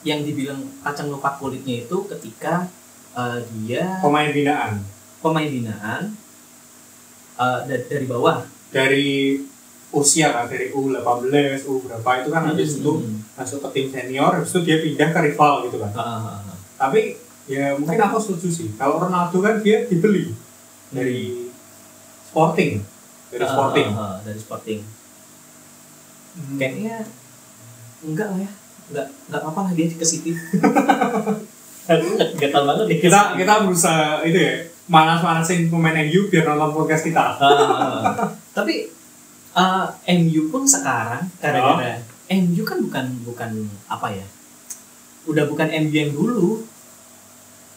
yang 0.01 0.21
dibilang 0.21 0.61
kacang 0.79 1.09
lupa 1.09 1.33
kulitnya 1.35 1.81
itu 1.81 1.97
ketika 2.07 2.67
eh, 3.13 3.39
dia 3.57 3.97
pemain 3.99 4.29
binaan 4.29 4.83
pemain 5.25 5.49
binaan 5.49 6.13
eh, 7.35 7.59
da- 7.65 7.85
dari 7.89 8.05
bawah. 8.05 8.45
Dari 8.69 9.41
usia 9.89 10.27
kan 10.29 10.45
dari 10.45 10.69
U18 10.69 11.31
U 11.65 11.81
berapa 11.81 12.09
itu 12.19 12.29
kan 12.29 12.43
habis 12.45 12.77
itu 12.77 12.91
Hmm. 12.91 13.23
masuk 13.33 13.63
ke 13.63 13.69
tim 13.73 13.85
senior 13.89 14.31
habis 14.33 14.51
itu 14.51 14.61
dia 14.61 14.77
pindah 14.77 15.09
ke 15.09 15.19
rival 15.23 15.65
gitu 15.65 15.77
kan. 15.79 15.91
Ah, 15.91 16.43
ah. 16.43 16.55
tapi 16.77 17.15
ya 17.45 17.73
mungkin 17.73 17.97
aku 17.97 18.17
setuju 18.17 18.47
sih. 18.51 18.67
Kalau 18.75 18.99
Ronaldo 18.99 19.39
kan 19.39 19.59
dia 19.59 19.83
dibeli 19.83 20.35
dari 20.89 21.49
Sporting. 22.25 22.83
Dari 23.31 23.45
Sporting. 23.45 23.87
ah, 23.91 24.19
dari 24.21 24.37
Sporting. 24.37 24.79
Hmm. 26.35 26.57
kayaknya 26.59 27.07
enggak 28.01 28.27
lah 28.29 28.39
ya. 28.41 28.51
Enggak 28.85 29.07
enggak 29.25 29.41
apa-apa 29.41 29.59
lah 29.61 29.73
dia 29.73 29.87
ke 29.89 30.05
City. 30.05 30.35
Gatal 32.35 32.63
banget 32.65 32.85
nih 32.87 32.99
kita 32.99 33.37
kita 33.37 33.53
berusaha 33.61 34.25
itu 34.25 34.35
ya 34.35 34.55
manas-manasin 34.85 35.67
pemain 35.73 35.97
MU 36.05 36.29
biar 36.29 36.45
nonton 36.45 36.71
podcast 36.77 37.03
kita. 37.05 37.41
Ah, 37.41 38.13
tapi 38.53 38.89
eh, 39.55 39.85
MU 40.21 40.53
pun 40.53 40.63
sekarang 40.65 41.25
gara-gara 41.41 41.97
MU 42.29 42.61
kan 42.65 42.77
bukan 42.81 43.05
bukan 43.25 43.51
apa 43.89 44.07
ya 44.13 44.25
udah 45.25 45.45
bukan 45.49 45.69
MU 45.85 45.93
yang 45.93 46.13
dulu. 46.13 46.65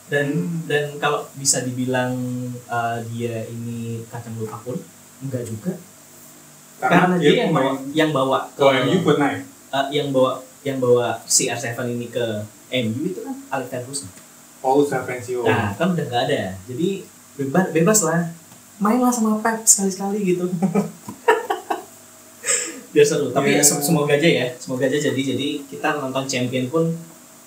Dan 0.09 0.33
Hmm. 0.33 0.65
dan 0.65 0.97
kalau 0.97 1.29
bisa 1.37 1.61
dibilang 1.65 2.17
eh, 2.65 2.99
dia 3.13 3.45
ini 3.49 4.01
kacang 4.09 4.37
lupa 4.41 4.57
kulit 4.65 4.81
enggak 5.21 5.45
juga. 5.45 5.73
Karena, 6.79 7.19
dia, 7.19 7.45
yang 7.45 7.53
bawa 7.53 7.73
yang 7.93 8.11
bawa 8.15 8.39
ke 8.57 8.63
ke 8.63 8.79
MU 8.89 8.97
buat 9.05 9.19
naik? 9.21 9.41
Eh, 9.69 9.87
yang 10.01 10.09
bawa 10.13 10.41
yang 10.65 10.79
bawa 10.81 11.21
si 11.29 11.49
R7 11.53 11.77
ini 11.93 12.09
ke 12.09 12.25
MU 12.89 13.01
itu 13.05 13.21
kan 13.21 13.37
Alex 13.53 13.69
Ferguson 13.69 14.09
oh 14.61 14.81
sudah 14.81 15.03
pensiun 15.03 15.43
Nah, 15.43 15.73
kan 15.73 15.91
udah 15.91 16.05
nggak 16.05 16.23
ada. 16.27 16.43
Jadi 16.65 17.05
bebas 17.37 17.67
bebas 17.71 17.99
lah. 18.03 18.21
Mainlah 18.79 19.11
sama 19.11 19.39
Pep 19.39 19.63
sekali-sekali 19.63 20.19
gitu. 20.25 20.47
Biar 22.89 23.05
seru. 23.05 23.29
Tapi 23.29 23.49
Iya. 23.51 23.61
ya, 23.61 23.65
sem- 23.65 23.85
semoga 23.85 24.13
aja 24.13 24.29
ya. 24.29 24.47
Semoga 24.57 24.85
aja 24.85 24.99
jadi 24.99 25.21
jadi 25.29 25.49
kita 25.63 25.99
nonton 25.99 26.25
champion 26.25 26.67
pun 26.67 26.85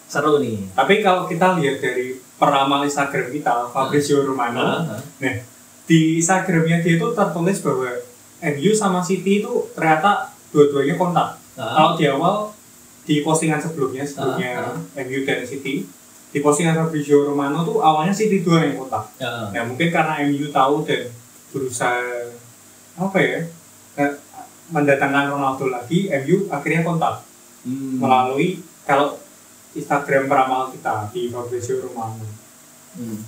seru 0.05 0.37
nih. 0.37 0.59
tapi 0.73 0.99
kalau 0.99 1.23
kita 1.23 1.55
lihat 1.55 1.79
dari 1.79 2.11
peramal 2.35 2.83
Instagram 2.83 3.31
kita 3.31 3.71
Fabrizio 3.71 4.19
Romano 4.21 4.59
Ah, 4.59 4.91
ah. 4.91 5.35
di 5.81 6.19
Instagramnya 6.19 6.83
dia 6.83 6.93
itu 6.93 7.07
tertulis 7.09 7.57
bahwa 7.61 7.87
MU 8.45 8.71
sama 8.71 8.99
City 8.99 9.39
itu 9.39 9.47
ternyata 9.71 10.27
dua-duanya 10.51 10.93
kontak 10.93 11.39
Ah, 11.55 11.71
kalau 11.73 11.91
di 11.95 12.05
awal 12.05 12.51
di 13.01 13.23
postingan 13.23 13.55
sebelumnya 13.57 14.03
sebelumnya 14.03 14.67
Ah, 14.67 14.75
MU 14.99 15.23
dan 15.23 15.41
City 15.41 15.87
di 16.31 16.39
postingan 16.39 16.75
Fabrizio 16.77 17.27
Romano 17.27 17.61
tuh 17.61 17.79
awalnya 17.79 18.11
City 18.11 18.39
dua 18.39 18.63
yang 18.63 18.79
kontak 18.79 19.03
ah. 19.19 19.51
ya 19.51 19.61
mungkin 19.61 19.87
karena 19.87 20.23
MU 20.25 20.47
tahu 20.49 20.83
dan 20.83 21.11
berusaha 21.51 22.31
apa 22.95 23.17
ya 23.19 23.39
eh, 23.97 24.11
mendatangkan 24.67 25.27
Ronaldo 25.29 25.67
lagi 25.67 26.07
MU 26.21 26.47
akhirnya 26.47 26.83
kontak 26.83 27.15
Hmm. 27.61 28.01
melalui 28.01 28.57
kalau 28.81 29.21
Instagram 29.71 30.25
peramal 30.25 30.73
kita 30.73 31.13
di 31.13 31.29
Fabrizio 31.29 31.77
Romano 31.79 32.25
Hmm. 32.91 33.21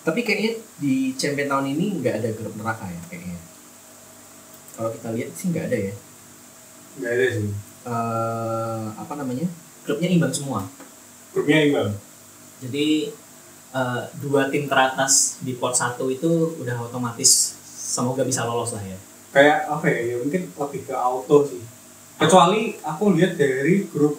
Tapi 0.00 0.20
kayaknya 0.20 0.58
di 0.76 1.14
champion 1.14 1.46
tahun 1.46 1.70
ini 1.70 2.02
nggak 2.02 2.18
ada 2.18 2.28
grup 2.32 2.52
neraka 2.52 2.84
ya 2.84 3.00
kayaknya. 3.06 3.38
Kalau 4.72 4.90
kita 4.90 5.08
lihat 5.12 5.30
sih 5.32 5.48
nggak 5.48 5.66
ada 5.68 5.78
ya. 5.78 5.94
nggak 6.98 7.12
ada 7.14 7.26
sih 7.30 7.48
Eh, 7.80 8.84
apa 8.92 9.12
namanya? 9.14 9.46
Grupnya 9.86 10.08
imbang 10.10 10.34
semua. 10.34 10.66
grupnya 11.30 11.58
imbang 11.62 11.90
Jadi 12.60 13.08
eh, 13.70 14.02
dua 14.18 14.46
tim 14.46 14.66
teratas 14.66 15.38
di 15.38 15.52
pot 15.52 15.72
satu 15.72 16.06
itu 16.06 16.28
udah 16.56 16.76
otomatis 16.82 17.54
semoga 17.64 18.22
bisa 18.22 18.44
lolos 18.44 18.70
lah 18.70 18.82
ya. 18.82 18.98
kayak 19.30 19.58
apa 19.64 19.86
ya, 19.86 19.98
ya 20.04 20.16
mungkin 20.18 20.50
lebih 20.50 20.82
ke 20.84 20.92
auto 20.92 21.42
sih 21.44 21.62
kecuali 22.16 22.74
aku 22.76 23.14
lihat 23.14 23.34
dari 23.34 23.86
grup 23.86 24.18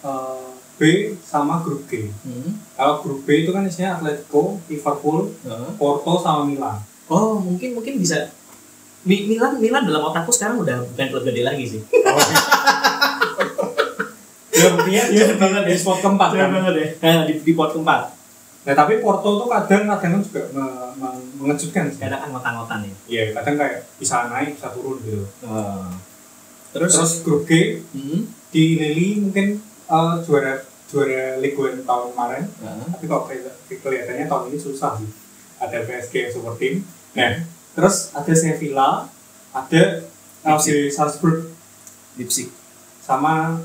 eh, 0.00 0.48
B 0.74 0.80
sama 1.22 1.60
grup 1.60 1.84
G 1.84 2.08
Hmm. 2.18 2.56
kalau 2.72 2.98
grup 2.98 3.22
B 3.22 3.38
itu 3.38 3.50
kan 3.50 3.62
isinya 3.62 3.94
Atletico, 3.94 4.56
Liverpool, 4.66 5.36
Heeh. 5.42 5.70
Porto 5.76 6.16
sama 6.18 6.42
Milan 6.42 6.80
Oh 7.06 7.36
mungkin 7.36 7.76
mungkin 7.76 7.96
bisa. 7.96 8.32
Mi- 9.02 9.26
Milan 9.26 9.58
Milan 9.58 9.84
dalam 9.84 10.00
otakku 10.02 10.30
sekarang 10.30 10.58
udah 10.58 10.80
bukan 10.86 11.06
klub 11.08 11.24
gede 11.24 11.42
lagi 11.42 11.64
sih. 11.68 11.80
ya 14.52 14.68
dia 14.78 15.02
di, 15.08 15.34
di 15.64 15.74
spot 15.74 15.98
keempat 15.98 16.30
kan 16.30 16.48
banget 16.50 16.74
ya. 16.74 16.86
Nah, 17.02 17.24
di, 17.24 17.34
di 17.38 17.52
pot 17.52 17.70
keempat. 17.70 18.02
nah 18.62 18.74
tapi 18.76 19.00
Porto 19.00 19.42
tuh 19.42 19.50
kadang 19.50 19.90
kadang 19.90 20.22
juga 20.22 20.46
me- 20.52 20.70
me- 20.94 21.18
mengejutkan 21.36 21.90
sih 21.90 21.98
Kadang 21.98 22.30
anggot-anggotan 22.30 22.80
ya. 22.80 22.94
iya 23.08 23.22
kadang 23.32 23.58
kayak 23.58 23.90
bisa 23.96 24.28
naik 24.28 24.54
bisa 24.54 24.70
turun 24.70 25.02
gitu 25.02 25.26
Oh. 25.42 25.90
Terus, 26.70 26.94
terus 26.94 27.12
grup 27.20 27.42
G 27.42 27.82
hmm. 27.82 28.22
di 28.48 28.78
Lili 28.78 29.18
mungkin 29.18 29.58
eh, 29.84 30.14
juara 30.22 30.62
juara 30.86 31.36
Ligue 31.36 31.74
1 31.74 31.82
tahun 31.82 32.06
kemarin 32.12 32.44
Heeh. 32.46 32.86
tapi 32.88 33.04
kok 33.04 33.22
keli- 33.26 33.50
kelihatannya 33.74 34.26
tahun 34.26 34.44
ini 34.46 34.58
susah 34.60 34.94
sih 34.94 35.10
ada 35.58 35.78
PSG 35.82 36.14
yang 36.20 36.32
super 36.32 36.54
team 36.54 36.86
nah 37.12 37.42
terus 37.72 38.14
ada 38.14 38.30
Sevilla 38.32 39.10
ada 39.50 39.82
FC 40.54 40.86
Salzburg 40.88 41.50
Leipzig. 42.14 42.54
sama 43.00 43.58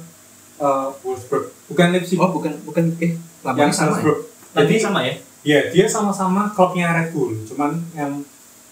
eh, 0.58 0.88
Wolfsburg 1.02 1.46
bukan 1.67 1.88
Leipzig 1.93 2.17
Oh 2.17 2.32
bukan 2.32 2.54
bukan 2.63 2.86
eh 3.00 3.13
yang 3.43 3.72
sama 3.72 3.98
ya? 3.98 4.04
Salzburg 4.04 4.20
Lambangnya 4.54 4.67
jadi 4.67 4.76
sama 4.82 5.00
ya? 5.06 5.13
ya 5.48 5.60
dia 5.72 5.86
sama-sama 5.88 6.41
klubnya 6.52 6.91
Red 6.91 7.15
Bull 7.15 7.34
cuman 7.48 7.80
yang 7.96 8.12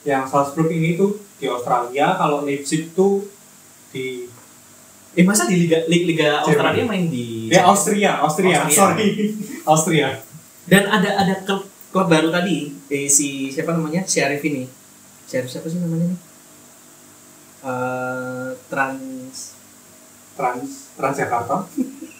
yang 0.04 0.24
Salzburg 0.28 0.68
ini 0.70 1.00
tuh 1.00 1.16
di 1.40 1.48
Australia 1.48 2.16
kalau 2.16 2.44
Leipzig 2.44 2.92
tuh 2.92 3.26
di 3.90 4.28
Eh 5.16 5.24
masa 5.24 5.48
di 5.48 5.56
liga 5.56 5.80
liga, 5.88 6.04
liga. 6.12 6.30
Australia 6.44 6.84
main 6.84 7.08
di 7.08 7.48
ya 7.48 7.64
Austria 7.72 8.20
Austria, 8.20 8.68
Austria. 8.68 8.76
sorry 8.76 9.08
Austria 9.72 10.08
Dan 10.68 10.92
ada 10.92 11.08
ada 11.16 11.40
klub 11.48 11.64
klub 11.88 12.12
baru 12.12 12.28
tadi 12.28 12.76
eh, 12.92 13.08
si 13.08 13.48
siapa 13.48 13.72
namanya 13.72 14.04
Syarif 14.04 14.44
ini. 14.44 14.68
Syarif 15.24 15.48
siapa 15.48 15.72
sih 15.72 15.80
namanya 15.80 16.12
nih? 16.12 16.20
Eh, 17.64 18.50
trans 18.68 19.55
Trans 20.36 20.92
Transjakarta 20.94 21.66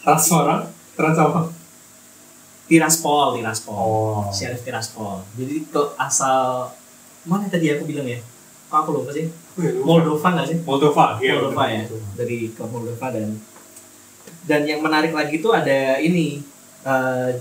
Trans 0.04 0.24
Semarang 0.24 0.62
Trans 0.96 1.18
apa 1.18 1.42
Tiraspol, 2.66 3.38
Tiraspol. 3.38 3.78
oh 3.78 4.26
Syarif 4.34 4.66
Tiraspol. 4.66 5.22
Jadi 5.38 5.70
klub 5.70 5.94
asal 5.96 6.74
mana 7.22 7.46
tadi 7.46 7.70
aku 7.70 7.86
bilang 7.86 8.10
ya? 8.10 8.18
Oh, 8.74 8.82
aku 8.82 8.90
lupa 8.98 9.14
sih. 9.14 9.30
Moldova 9.86 10.34
nggak 10.34 10.48
sih? 10.50 10.58
Moldova 10.66 11.22
iya, 11.22 11.38
Moldova 11.38 11.70
ya. 11.70 11.86
Dari 12.18 12.50
klub 12.52 12.74
Moldova 12.74 13.14
dan 13.14 13.38
dan 14.50 14.66
yang 14.66 14.82
menarik 14.82 15.14
lagi 15.14 15.38
tuh 15.38 15.54
ada 15.54 16.02
ini 16.02 16.42
eh, 16.82 17.32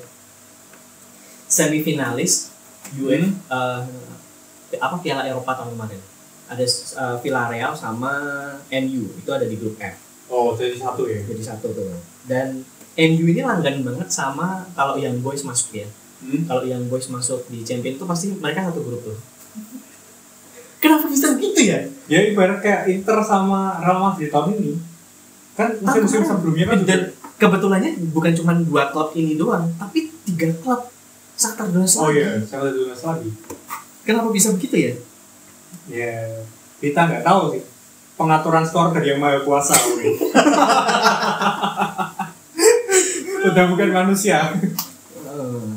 semifinalis 1.48 2.52
UEFA 2.94 3.24
Hmm. 3.24 3.32
eh, 4.68 4.76
apa 4.76 5.00
Piala 5.00 5.24
Eropa 5.24 5.56
tahun 5.56 5.72
kemarin 5.72 6.00
ada 6.46 6.60
eh, 6.60 7.16
Villarreal 7.24 7.72
sama 7.72 8.12
MU 8.68 9.08
itu 9.16 9.30
ada 9.32 9.48
di 9.48 9.56
grup 9.56 9.80
F 9.80 9.96
Oh, 10.32 10.56
jadi 10.56 10.76
satu 10.78 11.04
ya. 11.04 11.20
jadi 11.20 11.42
satu 11.44 11.68
tuh. 11.76 11.92
Dan 12.24 12.64
MU 12.94 13.24
ini 13.28 13.42
langganan 13.42 13.84
banget 13.84 14.08
sama 14.08 14.64
kalau 14.72 14.96
yang 14.96 15.18
boys 15.20 15.44
masuk 15.44 15.84
ya. 15.84 15.88
Hmm. 16.24 16.48
kalau 16.48 16.64
yang 16.64 16.80
boys 16.88 17.12
masuk 17.12 17.44
di 17.52 17.60
champion 17.60 18.00
itu 18.00 18.04
pasti 18.08 18.32
mereka 18.32 18.72
satu 18.72 18.80
grup 18.80 19.04
tuh. 19.04 19.18
Kenapa 20.82 21.04
bisa 21.12 21.36
begitu 21.36 21.68
ya? 21.68 21.84
Ya 22.08 22.24
ibarat 22.24 22.64
kayak 22.64 22.88
Inter 22.88 23.20
sama 23.20 23.76
Real 23.84 24.00
Madrid 24.00 24.32
tahun 24.32 24.56
ini. 24.56 24.72
Kan 25.52 25.76
musim-musim 25.84 26.24
sebelumnya 26.24 26.64
kan 26.64 26.76
juga 26.80 26.88
dan 26.88 27.00
kebetulannya 27.36 27.90
bukan 28.08 28.32
cuma 28.40 28.52
dua 28.56 28.88
klub 28.88 29.12
ini 29.12 29.36
doang 29.36 29.68
tapi 29.76 30.08
tiga 30.24 30.48
klub. 30.64 30.88
Shakhtar 31.34 31.66
Donetsk 31.74 31.98
Oh 31.98 32.14
iya, 32.14 32.38
saya 32.46 32.70
dulu 32.70 32.94
lagi. 32.94 33.30
kenapa 34.06 34.30
bisa 34.30 34.54
begitu 34.54 34.76
ya? 34.78 34.92
Ya, 35.90 36.46
kita 36.78 37.10
nggak 37.10 37.26
tahu 37.26 37.58
sih 37.58 37.73
pengaturan 38.14 38.62
skor 38.62 38.94
dari 38.94 39.10
yang 39.12 39.20
maha 39.20 39.42
kuasa. 39.42 39.74
Udah 43.44 43.64
bukan 43.68 43.90
manusia. 43.92 44.54
Eh, 45.14 45.68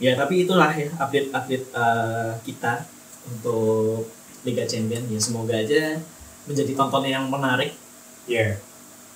ya 0.00 0.16
tapi 0.16 0.46
itulah 0.46 0.70
ya 0.72 0.88
update-update 0.96 1.66
eh, 1.70 2.32
kita 2.42 2.86
untuk 3.28 4.08
Liga 4.42 4.66
Champion 4.66 5.06
ya 5.06 5.20
semoga 5.20 5.54
aja 5.54 5.98
menjadi 6.42 6.74
tontonan 6.74 7.10
yang 7.10 7.26
menarik 7.30 7.78
Ya, 8.22 8.54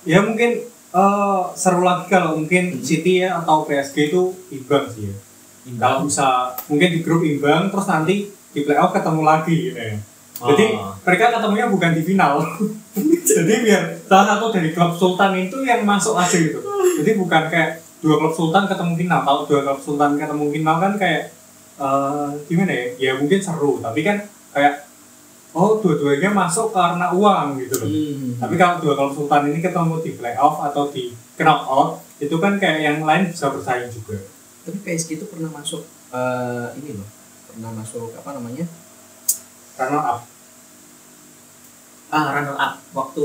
ya 0.03 0.19
mungkin 0.23 0.67
eh, 0.93 1.43
seru 1.55 1.83
lagi 1.83 2.11
kalau 2.11 2.39
mungkin 2.39 2.79
Hmm. 2.79 2.83
City 2.83 3.23
ya 3.23 3.39
atau 3.39 3.63
PSG 3.63 4.11
itu 4.11 4.35
imbang 4.51 4.87
sih 4.91 5.11
ya. 5.11 5.17
Kalau 5.79 6.03
imbang. 6.03 6.11
bisa 6.11 6.27
mungkin 6.67 6.89
di 6.95 7.01
grup 7.03 7.23
imbang 7.23 7.71
terus 7.71 7.87
nanti 7.87 8.17
di 8.51 8.61
playoff 8.63 8.91
ketemu 8.91 9.23
lagi 9.23 9.57
gitu 9.71 9.79
ya. 9.79 9.97
Jadi 10.37 10.67
Oh. 10.75 10.93
mereka 11.01 11.33
ketemunya 11.33 11.67
bukan 11.67 11.91
di 11.93 12.03
final. 12.03 12.45
Jadi 13.37 13.53
biar 13.63 13.83
salah 14.05 14.37
satu 14.37 14.53
dari 14.53 14.71
klub 14.71 14.93
sultan 14.93 15.33
itu 15.35 15.57
yang 15.63 15.81
masuk 15.83 16.13
aja 16.15 16.37
gitu. 16.37 16.61
Jadi 17.01 17.11
bukan 17.15 17.49
kayak 17.49 17.71
dua 17.99 18.21
klub 18.21 18.33
sultan 18.33 18.65
ketemu 18.65 18.93
final. 18.95 19.21
Kalau 19.23 19.41
dua 19.45 19.61
klub 19.63 19.81
sultan 19.81 20.15
ketemu 20.15 20.45
final 20.51 20.77
kan 20.77 20.93
kayak 20.97 21.23
eh, 21.77 22.29
gimana 22.47 22.73
ya? 22.73 22.87
Ya 22.97 23.13
mungkin 23.15 23.39
seru, 23.39 23.81
tapi 23.81 24.01
kan 24.01 24.17
kayak 24.53 24.85
oh 25.53 25.81
dua-duanya 25.81 26.29
masuk 26.31 26.69
karena 26.71 27.09
uang 27.11 27.57
gitu 27.59 27.75
loh. 27.79 27.89
Hmm. 27.89 28.37
Tapi 28.37 28.55
kalau 28.55 28.77
dua 28.79 28.93
klub 28.95 29.13
sultan 29.15 29.49
ini 29.49 29.59
ketemu 29.59 29.95
di 30.01 30.11
playoff 30.13 30.61
atau 30.63 30.89
di 30.89 31.17
knockout 31.37 32.01
itu 32.17 32.37
kan 32.37 32.57
kayak 32.57 32.81
yang 32.81 32.99
lain 33.01 33.29
bisa 33.29 33.49
bersaing 33.49 33.89
juga. 33.89 34.17
tapi 34.65 34.83
PSG 34.83 35.15
itu 35.15 35.27
pernah 35.29 35.47
masuk 35.49 35.85
eh, 36.11 36.67
ini 36.77 36.97
loh 36.97 37.07
pernah 37.47 37.71
masuk 37.73 38.11
apa 38.13 38.35
namanya 38.35 38.65
Karena 39.77 40.01
up. 40.01 40.21
ah 42.07 42.31
runner 42.31 42.55
up 42.55 42.75
waktu 42.93 43.25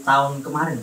tahun 0.00 0.40
kemarin 0.40 0.80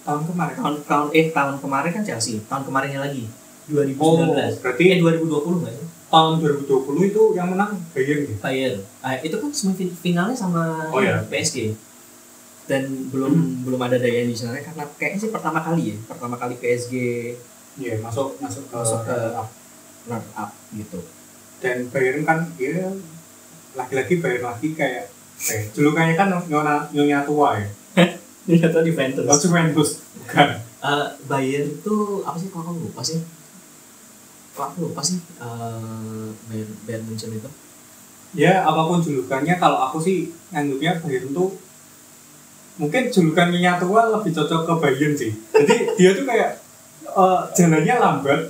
tahun 0.00 0.22
kemarin. 0.24 0.54
tahun 0.54 0.74
tahun 0.84 1.06
eh 1.10 1.26
tahun 1.28 1.54
kemarin 1.58 1.90
kan 1.90 2.02
Chelsea 2.02 2.38
tahun 2.46 2.62
kemarinnya 2.64 3.02
lagi 3.02 3.26
2019 3.66 3.98
Oh, 3.98 4.14
berarti 4.62 4.82
eh 4.88 4.96
2020 4.96 5.26
nggak 5.58 5.74
sih 5.74 5.86
tahun 6.08 6.32
2020 6.38 6.70
itu 7.04 7.22
yang 7.34 7.50
menang 7.50 7.82
Bayern 7.92 8.20
gitu. 8.24 8.38
Bayern 8.38 8.78
ah, 9.02 9.18
itu 9.18 9.36
kan 9.36 9.50
semifinalnya 9.50 10.32
sama 10.32 10.86
Oh, 10.88 11.02
iya. 11.02 11.18
PSG 11.24 11.74
dan 12.64 12.86
belum 13.10 13.34
belum 13.64 13.80
ada 13.82 13.98
daya 13.98 14.22
di 14.22 14.32
sana 14.32 14.56
karena 14.58 14.86
kayaknya 14.94 15.18
sih 15.18 15.30
pertama 15.30 15.58
kali 15.58 15.92
ya 15.92 15.96
pertama 16.06 16.38
kali 16.38 16.54
PSG 16.56 16.94
Iya, 17.74 17.98
masuk 18.00 18.38
masuk 18.38 18.64
ke, 18.64 18.74
Masuk 18.76 19.02
ke- 19.02 19.12
runner 19.12 19.34
up. 19.36 19.48
runner 20.06 20.30
up 20.36 20.50
gitu 20.70 20.98
dan 21.58 21.90
Bayern 21.90 22.22
kan 22.22 22.38
ya 22.54 22.86
lagi-lagi 23.74 24.14
Bayern 24.18 24.44
lagi 24.46 24.68
kayak 24.72 25.04
eh 25.38 25.62
julukannya 25.70 26.14
kan 26.14 26.28
nyonya 26.44 26.90
nyonya 26.90 27.18
tua 27.22 27.56
ya? 27.56 27.68
Ini 28.44 28.64
atau 28.64 28.80
Juventus 28.80 29.22
oh 29.22 29.38
Juventus 29.38 29.90
bukan. 30.16 30.48
Eh, 30.78 31.06
Bayern 31.24 31.68
itu 31.68 31.94
apa 32.22 32.36
sih? 32.36 32.48
Kalau 32.48 32.64
aku 32.64 32.80
lupa 32.80 33.00
sih? 33.02 33.18
Kalau 34.52 34.66
aku 34.68 34.78
lupa 34.86 35.00
sih? 35.00 35.18
Eh, 35.18 36.26
Bayern 36.46 36.72
Bayern 36.82 37.04
Munchen 37.04 37.30
itu. 37.30 37.50
Ya 38.32 38.60
apa 38.60 38.84
pun 38.84 38.98
julukannya 38.98 39.56
kalau 39.56 39.78
aku 39.82 39.98
sih 39.98 40.18
nganggapnya 40.48 41.00
Bayern 41.00 41.30
tuh 41.30 41.56
mungkin 42.76 43.08
julukan 43.08 43.50
nyonya 43.50 43.76
tua 43.76 44.06
lebih 44.08 44.30
cocok 44.32 44.60
ke 44.64 44.74
Bayern 44.78 45.14
sih. 45.14 45.32
Jadi 45.52 45.74
dia 45.94 46.10
tuh 46.12 46.24
kayak 46.24 46.50
eh, 47.04 47.40
jalannya 47.52 47.94
lambat 47.96 48.40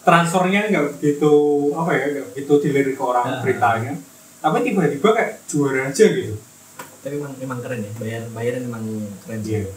transfernya 0.00 0.66
nggak 0.66 0.86
begitu 0.96 1.32
apa 1.72 1.90
ya 1.92 2.04
nggak 2.10 2.26
begitu 2.32 2.52
dilirik 2.58 2.96
ke 2.96 3.02
orang 3.02 3.26
Ah. 3.28 3.40
beritanya 3.44 3.92
tapi 4.38 4.56
tiba-tiba 4.62 5.08
kayak 5.10 5.42
juara 5.44 5.80
aja 5.86 6.04
gitu 6.06 6.34
tapi 6.98 7.14
memang 7.14 7.34
memang 7.36 7.58
keren 7.58 7.80
ya 7.80 7.92
Bayern 7.96 8.26
Bayern 8.30 8.62
memang 8.64 8.84
keren 9.20 9.40
sih 9.40 9.52
Iya. 9.56 9.70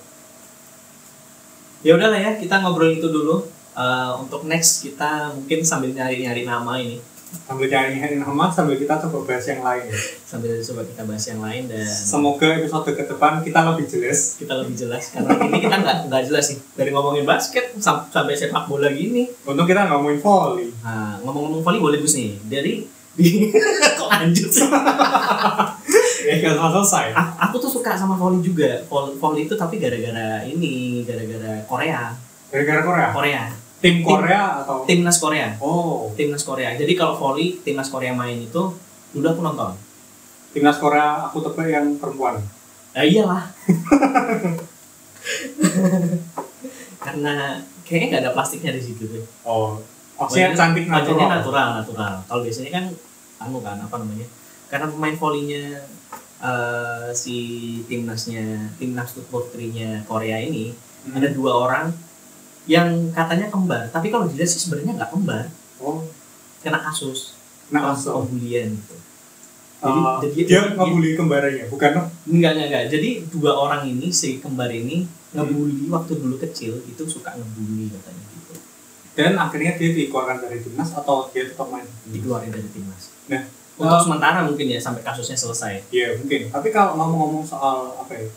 ya 1.82 1.91
udahlah 1.93 2.19
ya 2.19 2.32
kita 2.36 2.60
ngobrol 2.60 2.91
itu 2.91 3.08
dulu 3.08 3.47
Eh, 3.71 4.12
untuk 4.19 4.43
next 4.43 4.84
kita 4.84 5.32
mungkin 5.32 5.63
sambil 5.63 5.89
nyari-nyari 5.89 6.43
nama 6.43 6.76
ini 6.76 7.00
sambil 7.41 7.71
nyari 7.71 8.19
nama 8.19 8.52
sambil 8.52 8.76
kita 8.76 9.00
coba 9.00 9.24
bahas 9.24 9.47
yang 9.47 9.63
lain 9.63 9.88
ya. 9.88 9.95
sambil 10.28 10.52
coba 10.60 10.82
kita 10.84 11.02
bahas 11.02 11.24
yang 11.26 11.39
lain 11.39 11.63
dan 11.65 11.88
Semoga 11.88 12.52
episode 12.52 12.91
ke 12.91 13.08
depan 13.08 13.39
kita 13.39 13.63
lebih 13.63 13.88
jelas. 13.88 14.36
kita 14.36 14.60
lebih 14.60 14.76
jelas 14.76 15.08
karena 15.10 15.39
ini 15.41 15.58
kita 15.58 15.76
nggak 15.78 15.97
nggak 16.06 16.24
jelas 16.28 16.43
sih 16.45 16.60
dari 16.76 16.91
ngomongin 16.91 17.24
basket 17.24 17.71
sam- 17.78 18.04
sampai 18.06 18.36
sepak 18.36 18.67
bola 18.67 18.91
gini 18.91 19.32
Untuk 19.41 19.63
kita 19.63 19.88
ngomongin 19.88 20.19
volley. 20.19 20.67
nah, 20.84 21.15
ngomong-ngomong 21.24 21.63
volley 21.63 21.80
boleh 21.80 21.97
Gus 21.97 22.19
nih 22.19 22.43
dari 22.43 22.84
kok 24.00 24.10
lanjut 24.10 24.50
sih? 24.50 24.67
Ya 26.21 26.38
nggak 26.38 26.54
selesai. 26.54 27.17
A- 27.17 27.50
aku 27.50 27.58
tuh 27.58 27.67
suka 27.67 27.97
sama 27.97 28.13
volley 28.13 28.45
juga. 28.45 28.86
Vol- 28.86 29.17
volley 29.17 29.50
itu 29.50 29.58
tapi 29.58 29.82
gara-gara 29.82 30.45
ini 30.45 31.02
gara-gara 31.02 31.65
Korea. 31.65 32.13
Gara-gara 32.54 32.82
Korea. 32.86 33.08
Korea. 33.10 33.43
Tim 33.82 34.06
Korea 34.06 34.62
atau? 34.62 34.86
timnas 34.86 35.17
Korea. 35.17 35.58
Oh, 35.58 36.13
timnas 36.13 36.45
Korea. 36.45 36.78
Jadi 36.78 36.93
kalau 36.93 37.17
volley 37.17 37.58
timnas 37.65 37.89
Korea 37.89 38.13
main 38.13 38.38
itu 38.38 38.62
dulu 39.12 39.26
aku 39.26 39.41
nonton. 39.41 39.74
Timnas 40.54 40.78
Korea 40.78 41.26
aku 41.26 41.41
tebak 41.41 41.67
yang 41.67 41.97
perempuan. 41.97 42.38
ya 42.93 43.02
iyalah. 43.02 43.50
Karena 47.02 47.58
kayaknya 47.82 48.08
nggak 48.08 48.24
ada 48.30 48.32
plastiknya 48.32 48.78
di 48.78 48.84
situ 48.84 49.10
tuh 49.10 49.26
Oh, 49.41 49.82
maksudnya 50.21 50.53
cantik 50.53 50.86
natural. 50.86 51.27
natural 51.27 51.67
natural. 51.75 52.13
Kalau 52.23 52.41
biasanya 52.41 52.71
kan 52.71 52.86
anu 53.41 53.57
kan 53.60 53.77
apa 53.77 53.95
namanya? 53.97 54.27
Karena 54.69 54.86
pemain 54.88 55.15
volleynya 55.15 55.63
eh, 56.39 57.10
si 57.13 57.38
timnasnya 57.86 58.45
timnas 58.75 59.13
putrinya 59.25 60.01
Korea 60.05 60.38
ini 60.38 60.73
Hmm. 61.01 61.17
ada 61.17 61.29
dua 61.29 61.53
orang 61.60 61.89
yang 62.65 63.10
katanya 63.10 63.49
kembar. 63.49 63.89
Tapi 63.89 64.07
kalau 64.07 64.25
dilihat 64.25 64.45
sih 64.47 64.62
sebenarnya 64.62 64.93
nggak 64.95 65.12
kembar. 65.12 65.49
Oh, 65.77 66.05
kena 66.62 66.77
kasus. 66.79 67.34
Nah 67.69 67.89
kasus. 67.89 68.12
pembulian 68.12 68.69
gitu 68.71 68.95
Uh, 69.81 70.21
jadi- 70.21 70.45
dia 70.45 70.62
jadi- 70.62 70.77
ngebully 70.77 71.17
kembarannya, 71.17 71.65
bukan? 71.65 71.89
enggak 72.29 72.53
enggak 72.53 72.67
enggak 72.69 72.86
jadi 72.93 73.10
dua 73.34 73.49
orang 73.57 73.81
ini 73.84 74.13
si 74.13 74.38
kembar 74.38 74.69
ini 74.69 75.10
ngebully 75.34 75.89
waktu 75.89 76.21
dulu 76.21 76.38
kecil 76.38 76.77
itu 76.86 77.01
suka 77.03 77.34
ngebully 77.34 77.89
katanya 77.89 78.21
gitu 78.29 78.53
Dan 79.12 79.36
akhirnya 79.36 79.76
dia 79.76 79.91
dikeluarkan 79.91 80.39
dari 80.39 80.60
timnas 80.60 80.91
atau 80.91 81.28
dia 81.30 81.43
tetap 81.43 81.67
main? 81.67 81.84
dikeluarin 82.06 82.47
dari 82.47 82.67
timnas 82.67 83.12
Nah, 83.28 83.43
untuk 83.74 83.91
uh, 83.91 84.02
sementara 84.02 84.39
mungkin 84.41 84.67
ya 84.67 84.78
sampai 84.78 85.02
kasusnya 85.02 85.36
selesai 85.36 85.84
Iya 85.89 86.15
mungkin. 86.15 86.47
Tapi 86.47 86.69
kalau 86.69 86.95
ngomong-ngomong 86.95 87.43
soal 87.43 87.95
apa 87.95 88.13
ya, 88.13 88.28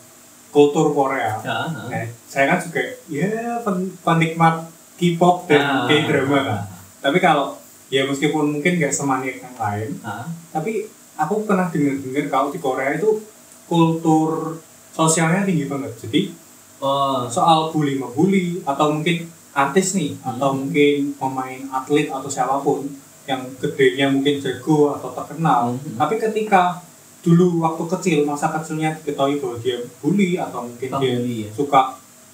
kultur 0.49 0.91
Korea, 0.91 1.35
ya, 1.37 1.67
Nah, 1.67 2.05
saya 2.23 2.45
kan 2.47 2.59
juga 2.59 2.79
ya 3.05 3.27
pen- 3.61 3.95
penikmat 3.97 4.67
K-pop 4.95 5.45
dan 5.45 5.61
Ah. 5.61 5.83
K-drama 5.85 6.39
kan. 6.41 6.61
Tapi 7.01 7.17
kalau 7.19 7.59
ya 7.87 8.03
meskipun 8.03 8.49
mungkin 8.49 8.75
nggak 8.75 8.89
semaniak 8.89 9.37
yang 9.37 9.55
lain, 9.55 9.89
Ah, 10.01 10.23
tapi 10.49 10.87
aku 11.13 11.43
pernah 11.43 11.67
dengar-dengar 11.67 12.25
kalau 12.25 12.47
di 12.49 12.57
Korea 12.57 12.91
itu 12.93 13.19
kultur 13.65 14.59
sosialnya 14.91 15.43
tinggi 15.43 15.65
banget. 15.65 15.91
Jadi 15.99 16.31
oh 16.77 17.27
soal 17.27 17.69
bully 17.69 17.95
membuli 17.95 18.59
atau 18.61 18.91
mungkin 18.91 19.27
artis 19.55 19.95
nih 19.95 20.11
Hmm. 20.13 20.35
atau 20.35 20.49
mungkin 20.53 21.15
pemain 21.15 21.61
atlet 21.73 22.07
atau 22.07 22.27
siapa 22.27 22.59
pun 22.59 22.83
yang 23.23 23.41
gedenya 23.57 24.05
mungkin 24.07 24.37
jago 24.37 24.93
atau 24.93 25.09
terkenal. 25.11 25.73
Mhm. 25.73 25.95
Tapi 25.95 26.15
ketika 26.19 26.83
dulu 27.21 27.57
waktu 27.59 27.83
kecil 27.89 28.17
masa 28.21 28.51
kecilnya 28.51 28.93
diketahui 28.95 29.39
bahwa 29.39 29.57
dia 29.57 29.81
bully 29.97 30.37
atau 30.37 30.61
mungkin 30.61 30.89
dia 30.93 31.15
pembuli 31.17 31.37
ya 31.41 31.49
suka 31.51 31.81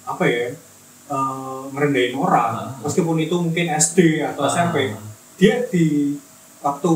apa 0.04 0.24
ya 0.26 0.52
eh, 1.08 1.62
ngerendahin 1.70 2.12
orang 2.14 2.52
Ah. 2.52 2.68
meskipun 2.78 3.16
itu 3.16 3.32
mungkin 3.34 3.66
SD 3.70 3.98
atau 4.22 4.44
SMP 4.44 4.92
Ah, 4.92 5.00
dia 5.34 5.64
di 5.66 6.12
waktu 6.60 6.92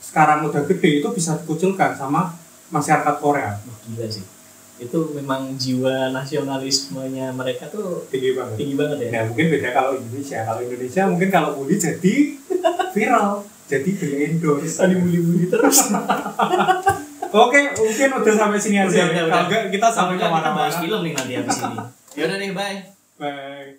sekarang 0.00 0.44
udah 0.44 0.64
gede 0.64 1.00
itu 1.00 1.08
bisa 1.10 1.36
dikucilkan 1.36 1.92
sama 1.92 2.32
masyarakat 2.68 3.16
Korea 3.16 3.52
wah, 3.58 3.78
gila 3.84 4.08
sih 4.08 4.24
itu 4.80 4.98
memang 5.12 5.54
jiwa 5.60 6.08
nasionalismenya 6.08 7.36
mereka 7.36 7.68
tuh 7.68 8.08
tinggi 8.08 8.32
banget. 8.32 8.56
tinggi 8.56 8.74
banget 8.80 8.96
ya? 9.04 9.08
Nah 9.12 9.22
mungkin 9.28 9.46
beda 9.52 9.68
kalau 9.76 9.90
Indonesia. 10.00 10.38
Kalau 10.42 10.60
Indonesia 10.64 11.02
mungkin 11.04 11.28
kalau 11.28 11.50
bully 11.54 11.76
jadi 11.76 12.14
viral 12.96 13.44
jadi 13.68 13.90
beli 13.94 14.16
endorse. 14.26 14.80
Tadi 14.80 14.94
bully-bully 14.96 15.46
terus. 15.52 15.78
Oke 17.46 17.60
mungkin 17.78 18.08
udah 18.24 18.34
sampai 18.34 18.58
sini 18.58 18.82
aja. 18.82 18.88
Udah, 18.88 19.04
udah, 19.06 19.22
kalau 19.22 19.28
udah. 19.28 19.42
enggak 19.46 19.62
kita 19.70 19.88
sampai 19.92 20.14
Sampai 20.16 20.16
kita 20.16 20.26
bahas 20.26 20.40
ke 20.40 20.50
mana-mana 20.50 20.80
film 20.82 21.00
nih 21.04 21.12
nanti 21.14 21.32
habis 21.36 21.58
ini. 21.62 21.78
Ya 22.18 22.26
udah 22.26 22.36
deh 22.42 22.50
bye. 22.50 22.78
Bye 23.22 23.78